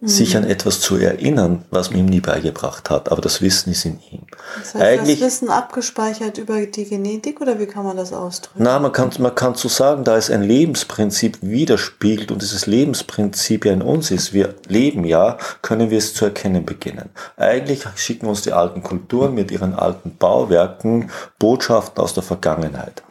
sich 0.07 0.37
an 0.37 0.43
etwas 0.43 0.79
zu 0.79 0.97
erinnern, 0.97 1.65
was 1.71 1.89
man 1.89 1.99
ihm 1.99 2.05
nie 2.05 2.19
beigebracht 2.19 2.89
hat. 2.89 3.11
Aber 3.11 3.21
das 3.21 3.41
Wissen 3.41 3.71
ist 3.71 3.85
in 3.85 3.99
ihm. 4.11 4.21
Das 4.59 4.75
heißt, 4.75 4.83
Eigentlich, 4.83 5.19
das 5.19 5.27
Wissen 5.27 5.49
abgespeichert 5.49 6.37
über 6.37 6.65
die 6.65 6.85
Genetik 6.85 7.41
oder 7.41 7.59
wie 7.59 7.65
kann 7.65 7.85
man 7.85 7.97
das 7.97 8.13
ausdrücken? 8.13 8.63
Na, 8.63 8.79
man 8.79 8.91
kann, 8.91 9.09
man 9.19 9.33
kann 9.35 9.55
so 9.55 9.67
sagen, 9.67 10.03
da 10.03 10.17
es 10.17 10.29
ein 10.29 10.43
Lebensprinzip 10.43 11.39
widerspiegelt 11.41 12.31
und 12.31 12.41
dieses 12.41 12.65
Lebensprinzip 12.65 13.65
ja 13.65 13.73
in 13.73 13.81
uns 13.81 14.11
ist, 14.11 14.33
wir 14.33 14.55
leben 14.67 15.05
ja, 15.05 15.37
können 15.61 15.89
wir 15.89 15.97
es 15.97 16.13
zu 16.13 16.25
erkennen 16.25 16.65
beginnen. 16.65 17.09
Eigentlich 17.37 17.83
schicken 17.95 18.27
uns 18.27 18.41
die 18.41 18.53
alten 18.53 18.83
Kulturen 18.83 19.33
mit 19.33 19.51
ihren 19.51 19.73
alten 19.73 20.17
Bauwerken 20.17 21.09
Botschaften 21.39 22.03
aus 22.03 22.13
der 22.13 22.23
Vergangenheit. 22.23 23.03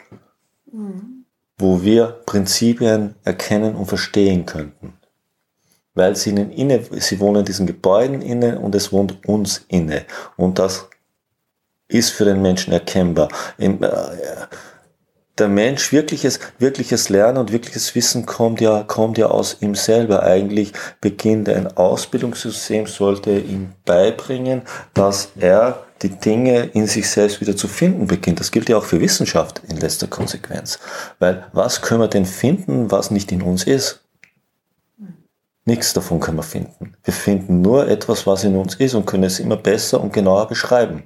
Mhm. 0.71 1.25
Wo 1.59 1.83
wir 1.83 2.07
Prinzipien 2.27 3.15
erkennen 3.23 3.77
und 3.77 3.87
verstehen 3.87 4.45
könnten 4.45 4.95
weil 5.95 6.17
sie 6.17 6.31
ihnen 6.31 6.51
inne, 6.51 6.83
sie 6.91 7.21
wohnen 7.21 7.41
in 7.41 7.45
diesen 7.45 7.67
Gebäuden 7.67 8.21
inne 8.23 8.59
und 8.59 8.75
es 8.75 8.93
wohnt 8.93 9.27
uns 9.27 9.65
inne. 9.69 10.05
Und 10.37 10.59
das 10.59 10.89
ist 11.89 12.11
für 12.11 12.25
den 12.25 12.43
Menschen 12.43 12.73
erkennbar. 12.73 13.29
Im, 13.59 13.83
äh, 13.83 13.89
der 15.39 15.49
Mensch 15.49 15.93
wirkliches, 15.93 16.39
wirkliches 16.59 17.09
Lernen 17.09 17.39
und 17.39 17.53
wirkliches 17.53 17.95
Wissen 17.97 18.25
kommt 18.25 18.61
ja, 18.61 18.85
kommt 18.85 19.19
ja 19.19 19.27
aus 19.27 19.57
ihm 19.61 19.75
selber. 19.75 20.23
Eigentlich 20.23 20.73
beginnt 21.01 21.49
ein 21.49 21.77
Ausbildungssystem, 21.77 22.87
sollte 22.87 23.33
ihm 23.33 23.73
beibringen, 23.85 24.63
dass 24.95 25.31
er 25.39 25.85
die 26.03 26.11
Dinge 26.11 26.71
in 26.75 26.87
sich 26.87 27.09
selbst 27.09 27.41
wieder 27.41 27.57
zu 27.57 27.67
finden 27.67 28.07
beginnt. 28.07 28.39
Das 28.39 28.53
gilt 28.53 28.69
ja 28.69 28.77
auch 28.77 28.85
für 28.85 29.01
Wissenschaft 29.01 29.63
in 29.69 29.77
letzter 29.77 30.07
Konsequenz. 30.07 30.79
Weil 31.19 31.47
was 31.53 31.83
können 31.83 32.01
wir 32.01 32.09
denn 32.09 32.27
finden, 32.27 32.91
was 32.91 33.11
nicht 33.11 33.33
in 33.33 33.43
uns 33.43 33.65
ist? 33.65 34.04
Nichts 35.67 35.95
davon 35.95 36.21
können 36.21 36.37
wir 36.37 36.43
finden. 36.43 36.95
Wir 37.03 37.15
finden 37.15 37.63
nur 37.63 37.89
etwas, 37.89 38.27
was 38.27 38.45
in 38.45 38.57
uns 38.57 38.75
ist 38.75 38.95
und 38.95 39.07
können 39.07 39.25
es 39.25 39.41
immer 39.41 39.57
besser 39.57 40.01
und 40.01 40.13
genauer 40.13 40.47
beschreiben. 40.47 41.05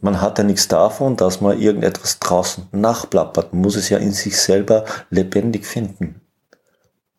Man 0.00 0.20
hat 0.20 0.38
ja 0.38 0.44
nichts 0.44 0.68
davon, 0.68 1.16
dass 1.16 1.40
man 1.40 1.58
irgendetwas 1.58 2.20
draußen 2.20 2.68
nachplappert. 2.72 3.52
Man 3.52 3.62
muss 3.62 3.74
es 3.74 3.88
ja 3.88 3.98
in 3.98 4.12
sich 4.12 4.36
selber 4.36 4.84
lebendig 5.10 5.66
finden. 5.66 6.20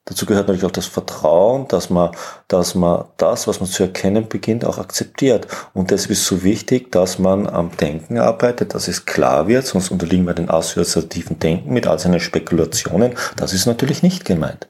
Dazu 0.06 0.28
gehört 0.28 0.48
natürlich 0.48 0.66
auch 0.66 0.72
das 0.72 0.86
Vertrauen, 0.86 1.68
dass 1.68 1.90
man, 1.90 2.12
dass 2.48 2.76
man 2.76 3.06
das, 3.18 3.48
was 3.48 3.60
man 3.60 3.68
zu 3.68 3.82
erkennen 3.82 4.30
beginnt, 4.30 4.64
auch 4.64 4.78
akzeptiert. 4.78 5.48
Und 5.74 5.90
deshalb 5.90 6.12
ist 6.12 6.28
so 6.28 6.44
wichtig, 6.44 6.92
dass 6.92 7.18
man 7.18 7.48
am 7.48 7.76
Denken 7.76 8.20
arbeitet, 8.20 8.76
dass 8.76 8.88
es 8.88 9.06
klar 9.06 9.48
wird, 9.48 9.66
sonst 9.66 9.90
unterliegen 9.90 10.28
wir 10.28 10.36
den 10.36 10.52
assoziativen 10.52 11.40
Denken 11.40 11.74
mit 11.74 11.88
all 11.88 11.98
seinen 11.98 12.20
Spekulationen. 12.20 13.16
Das 13.36 13.52
ist 13.52 13.66
natürlich 13.66 14.04
nicht 14.04 14.26
gemeint. 14.26 14.68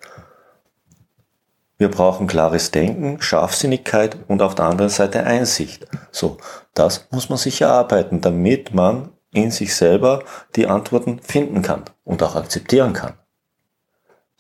Wir 1.78 1.90
brauchen 1.90 2.28
klares 2.28 2.72
Denken, 2.72 3.22
Scharfsinnigkeit 3.22 4.18
und 4.28 4.42
auf 4.42 4.56
der 4.56 4.66
anderen 4.66 4.90
Seite 4.90 5.24
Einsicht. 5.24 5.86
So, 6.12 6.38
das 6.74 7.08
muss 7.12 7.30
man 7.30 7.38
sich 7.38 7.62
erarbeiten, 7.62 8.22
damit 8.22 8.74
man 8.74 9.10
in 9.34 9.52
sich 9.52 9.76
selber 9.76 10.24
die 10.56 10.68
Antworten 10.68 11.20
finden 11.20 11.62
kann 11.62 11.84
und 12.06 12.24
auch 12.24 12.36
akzeptieren 12.36 12.94
kann. 12.94 13.14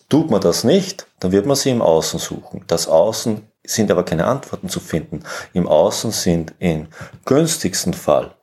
Tut 0.07 0.31
man 0.31 0.39
das 0.39 0.63
nicht, 0.63 1.07
dann 1.19 1.31
wird 1.31 1.45
man 1.45 1.55
sie 1.55 1.71
im 1.71 1.81
Außen 1.81 2.19
suchen. 2.19 2.63
Das 2.67 2.87
Außen 2.87 3.41
sind 3.65 3.91
aber 3.91 4.05
keine 4.05 4.25
Antworten 4.25 4.69
zu 4.69 4.79
finden. 4.79 5.23
Im 5.53 5.67
Außen 5.67 6.11
sind 6.11 6.53
im 6.59 6.87
günstigsten 7.25 7.93
Fall 7.93 8.35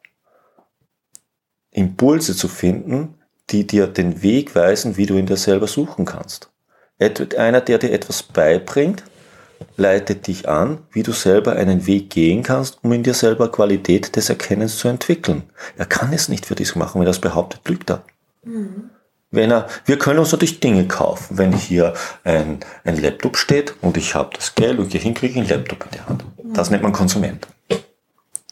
Impulse 1.71 2.37
zu 2.37 2.49
finden, 2.49 3.19
die 3.51 3.67
dir 3.67 3.87
den 3.87 4.23
Weg 4.23 4.55
weisen, 4.55 4.97
wie 4.97 5.07
du 5.07 5.17
in 5.17 5.27
dir 5.27 5.37
selber 5.37 5.67
suchen 5.67 6.05
kannst. 6.05 6.52
Einer, 7.39 7.61
der 7.61 7.79
dir 7.79 7.93
etwas 7.93 8.23
beibringt, 8.23 9.03
leitet 9.77 10.27
dich 10.27 10.49
an, 10.49 10.79
wie 10.93 11.03
du 11.03 11.13
selber 11.13 11.53
einen 11.53 11.87
Weg 11.87 12.11
gehen 12.11 12.43
kannst, 12.43 12.79
um 12.83 12.93
in 12.93 13.03
dir 13.03 13.15
selber 13.15 13.51
Qualität 13.51 14.17
des 14.17 14.29
Erkennens 14.29 14.79
zu 14.79 14.89
entwickeln. 14.89 15.45
Er 15.77 15.87
kann 15.87 16.13
es 16.13 16.29
nicht 16.29 16.47
für 16.47 16.55
dich 16.55 16.77
machen, 16.77 17.01
wenn 17.01 17.07
er 17.07 17.13
es 17.13 17.21
behauptet, 17.21 17.61
lügt 17.69 17.91
er. 17.91 18.03
Mhm. 18.45 18.91
Wenn 19.31 19.51
er, 19.51 19.67
wir 19.87 19.99
können 19.99 20.19
uns 20.19 20.33
natürlich 20.33 20.61
Dinge 20.61 20.87
kaufen. 20.87 21.39
Wenn 21.39 21.55
hier 21.55 21.95
ein, 22.23 22.61
ein 22.85 23.01
Laptop 23.01 23.39
steht 23.39 23.75
und 23.81 23.97
ich 23.97 24.15
habe 24.15 24.31
das 24.37 24.55
Geld 24.55 24.79
und 24.79 24.91
gehe 24.91 25.01
hin, 25.01 25.15
kriege 25.15 25.33
ich 25.33 25.39
einen 25.39 25.49
Laptop 25.49 25.85
in 25.85 25.91
die 25.93 26.01
Hand. 26.07 26.25
Das 26.55 26.71
nennt 26.71 26.83
man 26.83 26.93
Konsument. 26.93 27.47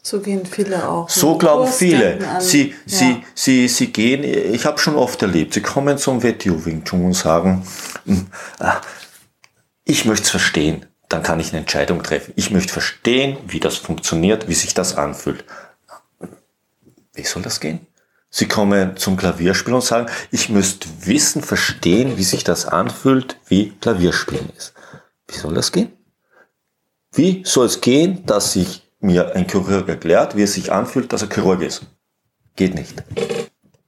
So 0.03 0.19
gehen 0.19 0.45
viele 0.45 0.87
auch. 0.87 1.09
So 1.09 1.37
glauben 1.37 1.71
viele. 1.71 2.19
Sie, 2.39 2.73
sie, 2.85 3.23
sie, 3.35 3.67
sie 3.67 3.91
gehen, 3.91 4.23
ich 4.23 4.65
habe 4.65 4.79
schon 4.79 4.95
oft 4.95 5.21
erlebt, 5.21 5.53
sie 5.53 5.61
kommen 5.61 5.97
zum 5.97 6.23
WTO 6.23 6.65
Wing 6.65 6.83
Chun 6.83 7.05
und 7.05 7.13
sagen, 7.13 7.63
hm, 8.05 8.27
ah, 8.59 8.81
ich 9.85 10.05
möchte 10.05 10.23
es 10.23 10.29
verstehen, 10.31 10.87
dann 11.07 11.21
kann 11.21 11.39
ich 11.39 11.49
eine 11.49 11.59
Entscheidung 11.59 12.01
treffen. 12.01 12.33
Ich 12.35 12.49
möchte 12.49 12.73
verstehen, 12.73 13.37
wie 13.47 13.59
das 13.59 13.77
funktioniert, 13.77 14.47
wie 14.47 14.55
sich 14.55 14.73
das 14.73 14.97
anfühlt. 14.97 15.43
Wie 17.13 17.23
soll 17.23 17.43
das 17.43 17.59
gehen? 17.59 17.85
Sie 18.29 18.47
kommen 18.47 18.95
zum 18.95 19.17
Klavierspielen 19.17 19.75
und 19.75 19.81
sagen, 19.81 20.09
ich 20.31 20.49
müsste 20.49 20.87
wissen, 21.01 21.43
verstehen, 21.43 22.17
wie 22.17 22.23
sich 22.23 22.45
das 22.45 22.65
anfühlt, 22.65 23.37
wie 23.47 23.71
Klavierspielen 23.81 24.49
ist. 24.57 24.73
Wie 25.27 25.37
soll 25.37 25.53
das 25.53 25.71
gehen? 25.71 25.91
Wie 27.11 27.43
soll 27.45 27.65
es 27.65 27.81
gehen, 27.81 28.25
dass 28.25 28.53
sich 28.53 28.89
mir 29.01 29.35
ein 29.35 29.47
Chirurg 29.47 29.89
erklärt, 29.89 30.35
wie 30.35 30.43
es 30.43 30.53
sich 30.53 30.71
anfühlt, 30.71 31.11
dass 31.11 31.23
er 31.23 31.29
Chirurg 31.29 31.61
ist? 31.61 31.85
Geht 32.55 32.75
nicht. 32.75 33.03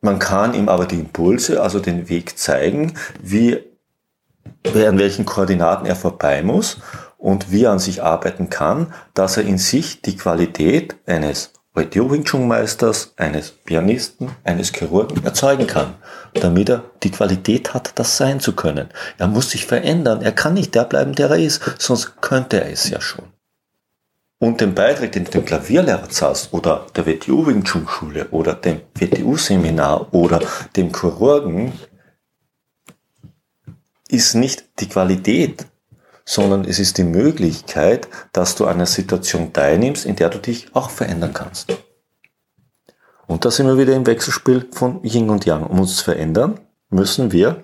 Man 0.01 0.19
kann 0.19 0.53
ihm 0.53 0.67
aber 0.67 0.85
die 0.85 0.99
Impulse, 0.99 1.61
also 1.61 1.79
den 1.79 2.09
Weg 2.09 2.37
zeigen, 2.37 2.93
wie, 3.21 3.63
an 4.65 4.99
welchen 4.99 5.25
Koordinaten 5.25 5.85
er 5.85 5.95
vorbei 5.95 6.43
muss 6.43 6.77
und 7.17 7.51
wie 7.51 7.63
er 7.63 7.71
an 7.71 7.79
sich 7.79 8.03
arbeiten 8.03 8.49
kann, 8.49 8.93
dass 9.13 9.37
er 9.37 9.43
in 9.43 9.57
sich 9.57 10.01
die 10.01 10.17
Qualität 10.17 10.97
eines 11.05 11.53
Radio 11.75 12.11
Wing 12.11 12.23
Chun 12.23 12.47
Meisters, 12.47 13.13
eines 13.17 13.49
Pianisten, 13.49 14.29
eines 14.43 14.71
Chirurgen 14.71 15.25
erzeugen 15.25 15.65
kann, 15.65 15.95
damit 16.35 16.69
er 16.69 16.83
die 17.01 17.09
Qualität 17.09 17.73
hat, 17.73 17.93
das 17.95 18.17
sein 18.17 18.39
zu 18.39 18.53
können. 18.53 18.89
Er 19.17 19.27
muss 19.27 19.49
sich 19.49 19.65
verändern. 19.65 20.21
Er 20.21 20.33
kann 20.33 20.53
nicht 20.53 20.75
der 20.75 20.83
bleiben, 20.83 21.15
der 21.15 21.31
er 21.31 21.39
ist, 21.39 21.61
sonst 21.79 22.21
könnte 22.21 22.61
er 22.61 22.71
es 22.71 22.89
ja 22.89 23.01
schon. 23.01 23.32
Und 24.43 24.59
den 24.59 24.75
Beitrag, 24.75 25.13
den 25.13 25.23
du 25.23 25.31
dem 25.31 25.45
Klavierlehrer 25.45 26.09
zahlst 26.09 26.51
oder 26.51 26.85
der 26.97 27.05
WTU 27.05 27.47
Wing 27.47 27.63
Chun 27.63 27.87
Schule 27.87 28.27
oder 28.31 28.53
dem 28.53 28.81
WTU 28.93 29.37
Seminar 29.37 30.13
oder 30.13 30.41
dem 30.75 30.93
Chirurgen, 30.93 31.71
ist 34.09 34.35
nicht 34.35 34.81
die 34.81 34.89
Qualität, 34.89 35.65
sondern 36.25 36.65
es 36.65 36.77
ist 36.77 36.97
die 36.97 37.05
Möglichkeit, 37.05 38.09
dass 38.33 38.55
du 38.55 38.65
an 38.65 38.73
einer 38.73 38.85
Situation 38.85 39.53
teilnimmst, 39.53 40.05
in 40.05 40.17
der 40.17 40.29
du 40.29 40.39
dich 40.39 40.75
auch 40.75 40.89
verändern 40.89 41.31
kannst. 41.31 41.71
Und 43.27 43.45
da 43.45 43.49
sind 43.49 43.67
wir 43.67 43.77
wieder 43.77 43.95
im 43.95 44.05
Wechselspiel 44.05 44.67
von 44.73 45.01
Yin 45.05 45.29
und 45.29 45.45
Yang. 45.45 45.67
Um 45.67 45.79
uns 45.79 45.95
zu 45.95 46.03
verändern, 46.03 46.59
müssen 46.89 47.31
wir 47.31 47.63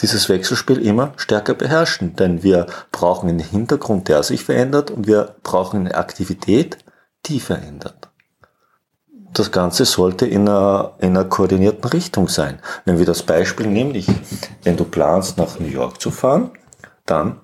dieses 0.00 0.28
Wechselspiel 0.28 0.78
immer 0.84 1.12
stärker 1.16 1.54
beherrschen, 1.54 2.14
denn 2.16 2.42
wir 2.42 2.66
brauchen 2.92 3.28
einen 3.28 3.40
Hintergrund, 3.40 4.08
der 4.08 4.22
sich 4.22 4.44
verändert 4.44 4.90
und 4.90 5.06
wir 5.06 5.36
brauchen 5.42 5.80
eine 5.80 5.94
Aktivität, 5.94 6.78
die 7.26 7.40
verändert. 7.40 8.08
Das 9.34 9.52
Ganze 9.52 9.84
sollte 9.84 10.26
in 10.26 10.48
einer, 10.48 10.94
in 11.00 11.10
einer 11.10 11.24
koordinierten 11.24 11.84
Richtung 11.90 12.28
sein. 12.28 12.60
Wenn 12.84 12.98
wir 12.98 13.06
das 13.06 13.22
Beispiel 13.22 13.66
nämlich, 13.66 14.06
wenn 14.62 14.76
du 14.76 14.84
planst, 14.84 15.36
nach 15.36 15.58
New 15.58 15.66
York 15.66 16.00
zu 16.00 16.10
fahren, 16.10 16.50
dann 17.04 17.40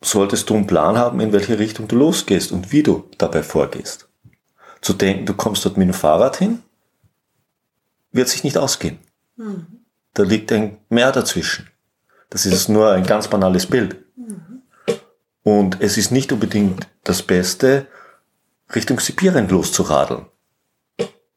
solltest 0.00 0.48
du 0.48 0.54
einen 0.54 0.66
Plan 0.66 0.96
haben, 0.96 1.20
in 1.20 1.32
welche 1.32 1.58
Richtung 1.58 1.88
du 1.88 1.96
losgehst 1.96 2.52
und 2.52 2.70
wie 2.70 2.82
du 2.82 3.08
dabei 3.18 3.42
vorgehst. 3.42 4.08
Zu 4.80 4.92
denken, 4.92 5.26
du 5.26 5.34
kommst 5.34 5.64
dort 5.64 5.76
mit 5.76 5.88
dem 5.88 5.94
Fahrrad 5.94 6.36
hin, 6.36 6.62
wird 8.12 8.28
sich 8.28 8.44
nicht 8.44 8.56
ausgehen. 8.56 8.98
Mhm. 9.36 9.78
Da 10.18 10.24
liegt 10.24 10.50
ein 10.50 10.78
Meer 10.88 11.12
dazwischen. 11.12 11.70
Das 12.28 12.44
ist 12.44 12.68
nur 12.68 12.90
ein 12.90 13.06
ganz 13.06 13.28
banales 13.28 13.66
Bild. 13.66 14.04
Und 15.44 15.80
es 15.80 15.96
ist 15.96 16.10
nicht 16.10 16.32
unbedingt 16.32 16.88
das 17.04 17.22
Beste, 17.22 17.86
Richtung 18.74 18.98
Sibirien 18.98 19.48
loszuradeln. 19.48 20.26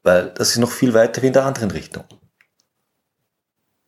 Weil 0.02 0.30
das 0.30 0.50
ist 0.50 0.58
noch 0.58 0.72
viel 0.72 0.94
weiter 0.94 1.22
wie 1.22 1.28
in 1.28 1.32
der 1.32 1.44
anderen 1.44 1.70
Richtung. 1.70 2.02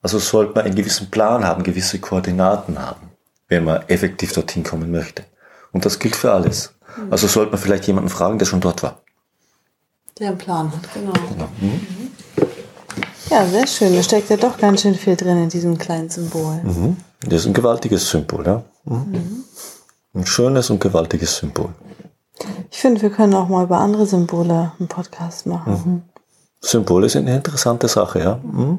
Also 0.00 0.20
sollte 0.20 0.54
man 0.54 0.64
einen 0.64 0.76
gewissen 0.76 1.10
Plan 1.10 1.44
haben, 1.44 1.64
gewisse 1.64 1.98
Koordinaten 1.98 2.78
haben, 2.78 3.10
wenn 3.48 3.64
man 3.64 3.82
effektiv 3.88 4.32
dorthin 4.32 4.62
kommen 4.62 4.92
möchte. 4.92 5.24
Und 5.72 5.84
das 5.84 5.98
gilt 5.98 6.14
für 6.14 6.30
alles. 6.30 6.72
Mhm. 6.96 7.10
Also 7.10 7.26
sollte 7.26 7.50
man 7.50 7.60
vielleicht 7.60 7.88
jemanden 7.88 8.10
fragen, 8.10 8.38
der 8.38 8.46
schon 8.46 8.60
dort 8.60 8.84
war. 8.84 9.02
Der 10.20 10.28
einen 10.28 10.38
Plan 10.38 10.70
hat, 10.70 10.94
genau. 10.94 11.12
genau. 11.12 11.48
Mhm. 11.60 12.03
Ja, 13.30 13.46
sehr 13.46 13.66
schön. 13.66 13.94
Da 13.94 14.02
steckt 14.02 14.30
ja 14.30 14.36
doch 14.36 14.58
ganz 14.58 14.82
schön 14.82 14.94
viel 14.94 15.16
drin 15.16 15.42
in 15.42 15.48
diesem 15.48 15.78
kleinen 15.78 16.10
Symbol. 16.10 16.60
Mhm. 16.62 16.96
Das 17.20 17.40
ist 17.40 17.46
ein 17.46 17.54
gewaltiges 17.54 18.08
Symbol, 18.08 18.44
ja. 18.46 18.62
Mhm. 18.84 18.96
Mhm. 19.10 19.44
Ein 20.14 20.26
schönes 20.26 20.70
und 20.70 20.80
gewaltiges 20.80 21.36
Symbol. 21.36 21.70
Ich 22.70 22.78
finde, 22.78 23.02
wir 23.02 23.10
können 23.10 23.34
auch 23.34 23.48
mal 23.48 23.64
über 23.64 23.78
andere 23.78 24.06
Symbole 24.06 24.72
einen 24.78 24.88
Podcast 24.88 25.46
machen. 25.46 25.72
Mhm. 25.72 26.02
Symbole 26.60 27.08
sind 27.08 27.26
eine 27.26 27.36
interessante 27.36 27.88
Sache, 27.88 28.20
ja. 28.20 28.40
Mhm. 28.42 28.78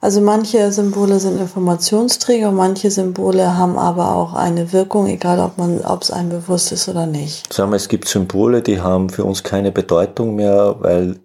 Also 0.00 0.20
manche 0.20 0.72
Symbole 0.72 1.20
sind 1.20 1.40
Informationsträger, 1.40 2.50
manche 2.50 2.90
Symbole 2.90 3.56
haben 3.56 3.78
aber 3.78 4.16
auch 4.16 4.34
eine 4.34 4.72
Wirkung, 4.72 5.06
egal 5.06 5.38
ob 5.38 5.58
man, 5.58 5.80
ob 5.82 6.02
es 6.02 6.10
einem 6.10 6.28
bewusst 6.30 6.72
ist 6.72 6.88
oder 6.88 7.06
nicht. 7.06 7.52
Sagen 7.52 7.70
wir, 7.70 7.76
es 7.76 7.88
gibt 7.88 8.08
Symbole, 8.08 8.62
die 8.62 8.80
haben 8.80 9.10
für 9.10 9.24
uns 9.24 9.44
keine 9.44 9.70
Bedeutung 9.70 10.34
mehr, 10.34 10.74
weil 10.80 11.20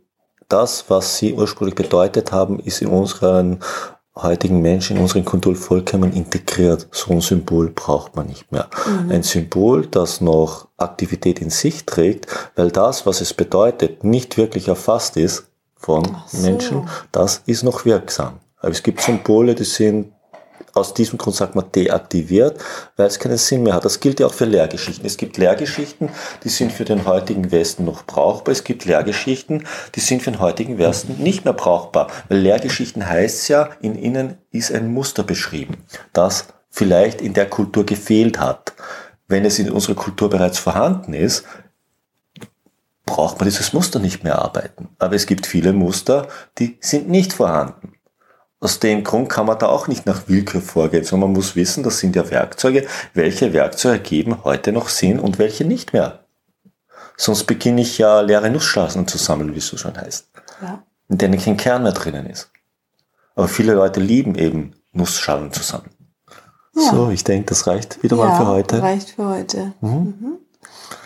das, 0.48 0.86
was 0.90 1.18
sie 1.18 1.34
ursprünglich 1.34 1.76
bedeutet 1.76 2.32
haben, 2.32 2.60
ist 2.60 2.82
in 2.82 2.90
unseren 2.90 3.60
heutigen 4.22 4.62
Menschen 4.62 4.98
in 4.98 5.04
unseren 5.04 5.26
Kultur 5.26 5.56
vollkommen 5.56 6.14
integriert. 6.14 6.88
So 6.92 7.12
ein 7.12 7.22
Symbol 7.22 7.70
braucht 7.70 8.16
man 8.16 8.28
nicht 8.28 8.52
mehr. 8.52 8.68
Mhm. 8.86 9.12
Ein 9.12 9.24
Symbol, 9.24 9.86
das 9.86 10.22
noch 10.22 10.68
Aktivität 10.78 11.40
in 11.40 11.50
sich 11.50 11.86
trägt, 11.86 12.28
weil 12.56 12.72
das, 12.72 13.06
was 13.06 13.22
es 13.22 13.34
bedeutet, 13.34 14.04
nicht 14.04 14.38
wirklich 14.38 14.68
erfasst 14.68 15.18
ist 15.18 15.48
von 15.76 16.04
so. 16.28 16.42
Menschen, 16.42 16.90
das 17.12 17.44
ist 17.46 17.64
noch 17.64 17.86
wirksam. 17.86 18.40
Aber 18.60 18.72
es 18.72 18.82
gibt 18.82 19.02
Symbole, 19.02 19.54
die 19.54 19.64
sind 19.64 20.14
aus 20.78 20.94
diesem 20.94 21.18
Grund 21.18 21.36
sagt 21.36 21.56
man 21.56 21.72
deaktiviert, 21.72 22.60
weil 22.96 23.08
es 23.08 23.20
keinen 23.20 23.38
Sinn 23.38 23.64
mehr 23.64 23.74
hat. 23.74 23.86
Das 23.86 24.00
gilt 24.00 24.20
ja 24.20 24.28
auch 24.28 24.34
für 24.34 24.46
Lehrgeschichten. 24.46 25.06
Es 25.06 25.18
gibt 25.18 25.38
Lehrgeschichten, 25.38 26.10
die 26.44 26.50
sind 26.50 26.72
für 26.72 26.86
den 26.86 27.06
heutigen 27.06 27.52
Westen 27.52 27.86
noch 27.86 28.06
brauchbar. 28.06 28.52
Es 28.52 28.64
gibt 28.64 28.86
Lehrgeschichten, 28.86 29.68
die 29.96 30.00
sind 30.00 30.22
für 30.22 30.32
den 30.32 30.40
heutigen 30.40 30.78
Westen 30.78 31.22
nicht 31.22 31.46
mehr 31.46 31.54
brauchbar. 31.54 32.08
Weil 32.30 32.40
Lehrgeschichten 32.40 33.08
heißt 33.08 33.50
ja, 33.50 33.70
in 33.82 33.96
ihnen 33.96 34.38
ist 34.52 34.72
ein 34.72 34.94
Muster 34.94 35.24
beschrieben, 35.24 35.78
das 36.14 36.46
vielleicht 36.70 37.22
in 37.22 37.34
der 37.34 37.50
Kultur 37.50 37.86
gefehlt 37.86 38.40
hat. 38.40 38.74
Wenn 39.28 39.44
es 39.44 39.60
in 39.60 39.70
unserer 39.72 39.96
Kultur 39.96 40.30
bereits 40.30 40.60
vorhanden 40.60 41.14
ist, 41.14 41.44
braucht 43.06 43.40
man 43.40 43.46
dieses 43.46 43.74
Muster 43.74 44.00
nicht 44.00 44.24
mehr 44.24 44.40
arbeiten. 44.40 44.90
Aber 45.00 45.16
es 45.16 45.26
gibt 45.26 45.48
viele 45.48 45.74
Muster, 45.74 46.28
die 46.60 46.78
sind 46.82 47.10
nicht 47.10 47.34
vorhanden. 47.34 47.94
Aus 48.60 48.80
dem 48.80 49.04
Grund 49.04 49.30
kann 49.30 49.46
man 49.46 49.60
da 49.60 49.68
auch 49.68 49.88
nicht 49.88 50.06
nach 50.06 50.28
Willkür 50.28 50.62
vorgehen, 50.62 51.04
sondern 51.04 51.30
man 51.30 51.38
muss 51.38 51.56
wissen, 51.56 51.84
das 51.84 52.00
sind 52.00 52.16
ja 52.16 52.30
Werkzeuge. 52.32 52.88
Welche 53.14 53.54
Werkzeuge 53.54 54.00
geben 54.00 54.44
heute 54.44 54.72
noch 54.72 54.90
Sinn 54.90 55.20
und 55.20 55.38
welche 55.38 55.64
nicht 55.64 55.94
mehr? 55.94 56.26
Sonst 57.18 57.46
beginne 57.46 57.82
ich 57.82 57.98
ja 57.98 58.22
leere 58.22 58.50
Nussschlasen 58.50 59.08
zu 59.08 59.18
sammeln, 59.18 59.54
wie 59.54 59.60
es 59.60 59.68
so 59.68 59.78
schon 59.78 59.98
heißt. 59.98 60.28
Ja. 60.62 60.84
In 61.10 61.18
denen 61.18 61.40
kein 61.40 61.58
Kern 61.58 61.84
mehr 61.84 61.92
drinnen 61.92 62.26
ist. 62.28 62.50
Aber 63.36 63.48
viele 63.48 63.74
Leute 63.74 64.00
lieben 64.00 64.36
eben 64.36 64.74
Nussschalen 64.92 65.54
zu 65.54 65.62
sammeln. 65.62 65.92
Ja. 66.76 66.92
So, 66.92 67.10
ich 67.10 67.24
denke, 67.24 67.46
das 67.48 67.68
reicht 67.68 68.02
wieder 68.04 68.18
ja, 68.18 68.26
mal 68.26 68.38
für 68.38 68.48
heute. 68.48 68.82
reicht 68.82 69.12
für 69.12 69.28
heute. 69.28 69.74
Mhm. 69.82 69.90
Mhm. 69.90 70.38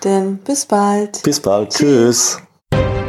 Denn 0.03 0.37
bis 0.37 0.65
bald. 0.65 1.21
Bis 1.23 1.39
bald. 1.39 1.71
Tschüss. 1.71 2.37
Tschüss. 2.71 3.00